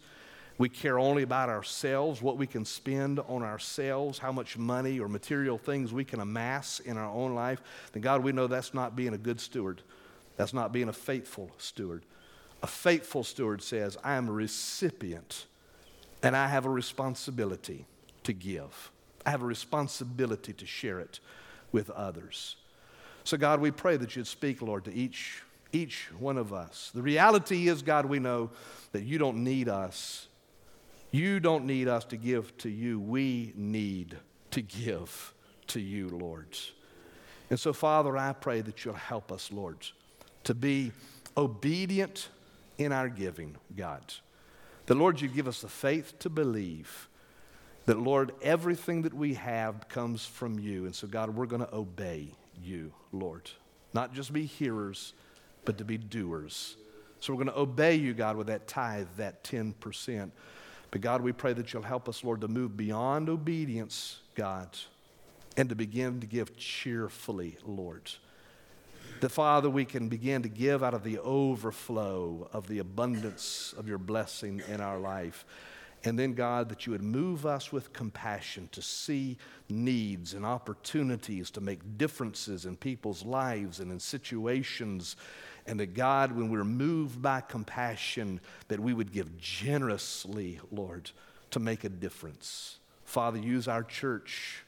we 0.59 0.69
care 0.69 0.99
only 0.99 1.23
about 1.23 1.49
ourselves, 1.49 2.21
what 2.21 2.37
we 2.37 2.47
can 2.47 2.67
spend 2.67 3.21
on 3.21 3.43
ourselves, 3.43 4.19
how 4.19 4.33
much 4.33 4.59
money 4.59 5.01
or 5.01 5.09
material 5.09 5.57
things 5.57 5.95
we 5.95 6.05
can 6.05 6.21
amass 6.21 6.81
in 6.81 6.99
our 6.99 7.11
own 7.11 7.35
life, 7.35 7.63
then 7.95 8.03
God, 8.03 8.23
we 8.23 8.33
know 8.33 8.47
that's 8.47 8.75
not 8.75 8.95
being 8.95 9.15
a 9.15 9.19
good 9.19 9.41
steward. 9.41 9.81
That's 10.37 10.53
not 10.53 10.75
being 10.75 10.91
a 10.91 10.93
faithful 10.93 11.51
steward. 11.57 12.03
A 12.63 12.67
faithful 12.67 13.25
steward 13.25 13.63
says, 13.63 13.97
I 14.05 14.17
am 14.17 14.29
a 14.29 14.33
recipient 14.33 15.47
and 16.23 16.37
I 16.37 16.49
have 16.49 16.67
a 16.67 16.71
responsibility 16.71 17.87
to 18.25 18.35
give. 18.35 18.91
I 19.27 19.31
have 19.31 19.43
a 19.43 19.47
responsibility 19.47 20.53
to 20.53 20.67
share 20.67 21.01
it 21.01 21.21
with 21.73 21.91
others. 21.91 22.57
So, 23.25 23.37
God, 23.37 23.61
we 23.61 23.71
pray 23.71 23.97
that 23.97 24.17
you'd 24.17 24.27
speak, 24.27 24.61
Lord, 24.61 24.85
to 24.85 24.95
each, 24.95 25.43
each 25.73 26.11
one 26.19 26.37
of 26.37 26.53
us. 26.53 26.91
The 26.95 27.03
reality 27.03 27.69
is, 27.69 27.83
God, 27.83 28.07
we 28.07 28.19
know 28.19 28.51
that 28.93 29.03
you 29.03 29.19
don't 29.19 29.43
need 29.43 29.69
us. 29.69 30.29
You 31.11 31.41
don't 31.41 31.65
need 31.65 31.89
us 31.89 32.05
to 32.07 32.17
give 32.17 32.57
to 32.59 32.69
you. 32.69 33.01
We 33.01 33.53
need 33.57 34.17
to 34.51 34.61
give 34.61 35.33
to 35.69 35.81
you, 35.81 36.09
Lord. 36.09 36.57
And 37.49 37.59
so, 37.59 37.73
Father, 37.73 38.17
I 38.17 38.33
pray 38.33 38.61
that 38.61 38.85
you'll 38.85 38.95
help 38.95 39.33
us, 39.33 39.51
Lord, 39.51 39.79
to 40.45 40.55
be 40.55 40.93
obedient 41.37 42.29
in 42.79 42.93
our 42.93 43.09
giving, 43.09 43.57
God. 43.75 44.03
The 44.87 44.95
Lord, 44.95 45.21
you 45.21 45.29
give 45.29 45.49
us 45.49 45.61
the 45.63 45.69
faith 45.69 46.19
to 46.19 46.29
believe 46.29 47.09
that, 47.87 47.99
Lord, 47.99 48.33
everything 48.43 49.03
that 49.03 49.15
we 49.15 49.35
have 49.35 49.89
comes 49.89 50.25
from 50.25 50.59
you. 50.59 50.87
And 50.87 50.95
so, 50.95 51.07
God, 51.07 51.35
we're 51.35 51.47
going 51.47 51.65
to 51.65 51.75
obey 51.75 52.29
you, 52.63 52.93
Lord. 53.13 53.51
Not 53.93 54.13
just 54.13 54.33
be 54.33 54.47
hearers, 54.47 55.13
but 55.65 55.79
to 55.79 55.85
be 55.85 55.99
doers. 55.99 56.77
So 57.21 57.33
we're 57.33 57.45
going 57.45 57.55
to 57.55 57.59
obey 57.59 57.95
you, 57.95 58.15
God, 58.15 58.37
with 58.37 58.49
that 58.49 58.67
tithe, 58.67 59.09
that 59.17 59.45
10%. 59.45 60.31
But 60.91 61.01
God, 61.01 61.23
we 61.23 61.33
pray 61.33 61.53
that 61.53 61.73
you'll 61.73 61.83
help 61.83 62.09
us, 62.09 62.23
Lord, 62.23 62.41
to 62.43 62.49
move 62.49 62.77
beyond 62.77 63.29
obedience, 63.29 64.21
God, 64.35 64.69
and 65.57 65.69
to 65.69 65.75
begin 65.75 66.21
to 66.21 66.27
give 66.27 66.57
cheerfully, 66.57 67.57
Lord. 67.65 68.11
That, 69.21 69.31
Father, 69.31 69.71
we 69.71 69.85
can 69.85 70.09
begin 70.09 70.43
to 70.43 70.49
give 70.49 70.83
out 70.83 70.95
of 70.95 71.03
the 71.03 71.19
overflow 71.19 72.49
of 72.53 72.67
the 72.67 72.79
abundance 72.79 73.75
of 73.77 73.89
your 73.89 73.99
blessing 73.99 74.63
in 74.69 74.81
our 74.81 74.99
life. 74.99 75.45
And 76.07 76.19
then, 76.19 76.35
God, 76.35 76.69
that 76.69 76.85
you 76.85 76.93
would 76.93 77.03
move 77.03 77.47
us 77.47 77.73
with 77.73 77.95
compassion 77.95 78.69
to 78.73 78.83
see 78.83 79.39
needs 79.71 80.35
and 80.35 80.45
opportunities 80.45 81.51
to 81.53 81.63
make 81.63 81.97
differences 81.97 82.67
in 82.67 82.77
people's 82.77 83.25
lives 83.25 83.81
and 83.81 83.91
in 83.91 83.99
situations. 83.99 85.17
And 85.67 85.81
that, 85.81 85.95
God, 85.95 86.33
when 86.33 86.51
we're 86.51 86.63
moved 86.63 87.23
by 87.23 87.41
compassion, 87.41 88.41
that 88.69 88.81
we 88.81 88.93
would 88.93 89.13
give 89.13 89.39
generously, 89.39 90.61
Lord, 90.71 91.11
to 91.53 91.59
make 91.59 91.85
a 91.85 91.89
difference. 91.89 92.79
Father, 93.07 93.39
use 93.39 93.67
our 93.67 93.83
church 93.83 94.63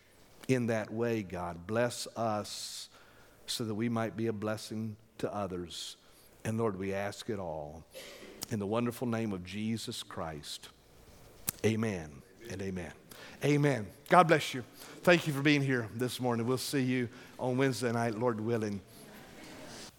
in 0.49 0.69
that 0.69 0.91
way, 0.91 1.23
God. 1.23 1.67
Bless 1.67 2.09
us 2.17 2.89
so 3.47 3.65
that 3.65 3.75
we 3.75 3.91
might 3.91 4.17
be 4.17 4.29
a 4.29 4.33
blessing 4.33 4.97
to 5.19 5.33
others. 5.35 5.97
And 6.47 6.57
Lord, 6.57 6.79
we 6.79 6.95
ask 6.95 7.29
it 7.29 7.39
all 7.39 7.85
in 8.51 8.59
the 8.59 8.67
wonderful 8.67 9.07
name 9.07 9.35
of 9.35 9.45
Jesus 9.45 10.03
Christ. 10.03 10.71
Amen 11.67 12.23
and 12.49 12.63
amen. 12.63 12.93
Amen. 13.45 13.89
God 14.09 14.29
bless 14.29 14.55
you. 14.55 14.63
Thank 15.03 15.27
you 15.27 15.33
for 15.33 15.43
being 15.43 15.63
here 15.63 15.89
this 15.97 16.21
morning. 16.21 16.47
We'll 16.47 16.59
see 16.59 16.83
you 16.83 17.09
on 17.41 17.57
Wednesday 17.57 17.91
night, 17.91 18.17
Lord 18.17 18.41
willing. 18.41 18.81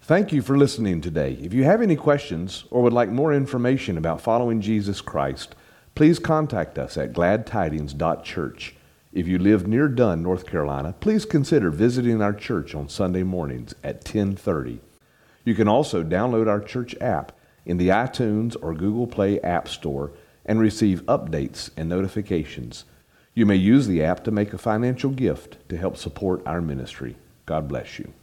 Thank 0.04 0.32
you 0.32 0.42
for 0.42 0.58
listening 0.58 1.02
today. 1.02 1.38
If 1.42 1.54
you 1.54 1.66
have 1.66 1.82
any 1.82 1.98
questions 1.98 2.64
or 2.72 2.82
would 2.84 2.94
like 2.94 3.10
more 3.10 3.34
information 3.34 3.98
about 3.98 4.22
following 4.22 4.62
Jesus 4.62 5.02
Christ, 5.02 5.56
please 5.94 6.20
contact 6.20 6.80
us 6.80 6.96
at 6.96 7.12
gladtidings.church. 7.12 8.76
If 9.12 9.28
you 9.28 9.38
live 9.38 9.68
near 9.68 9.90
Dunn, 9.90 10.24
North 10.24 10.46
Carolina, 10.46 10.96
please 11.02 11.26
consider 11.26 11.70
visiting 11.70 12.22
our 12.22 12.34
church 12.34 12.76
on 12.76 12.88
Sunday 12.88 13.24
mornings 13.24 13.76
at 13.84 13.96
1030. 13.96 14.80
You 15.44 15.54
can 15.54 15.68
also 15.68 16.02
download 16.02 16.48
our 16.48 16.62
church 16.62 16.96
app 17.02 17.34
in 17.66 17.76
the 17.76 17.90
iTunes 17.90 18.56
or 18.62 18.74
Google 18.74 19.08
Play 19.08 19.42
App 19.42 19.68
Store 19.68 20.14
and 20.48 20.60
receive 20.60 21.04
updates 21.06 21.70
and 21.78 21.90
notifications. 21.90 22.86
You 23.34 23.46
may 23.46 23.56
use 23.56 23.88
the 23.88 24.04
app 24.04 24.24
to 24.24 24.32
make 24.32 24.54
a 24.54 24.58
financial 24.58 25.12
gift 25.12 25.58
to 25.70 25.78
help 25.78 25.98
support 25.98 26.42
our 26.46 26.62
ministry. 26.62 27.18
God 27.46 27.68
bless 27.68 28.00
you. 28.00 28.14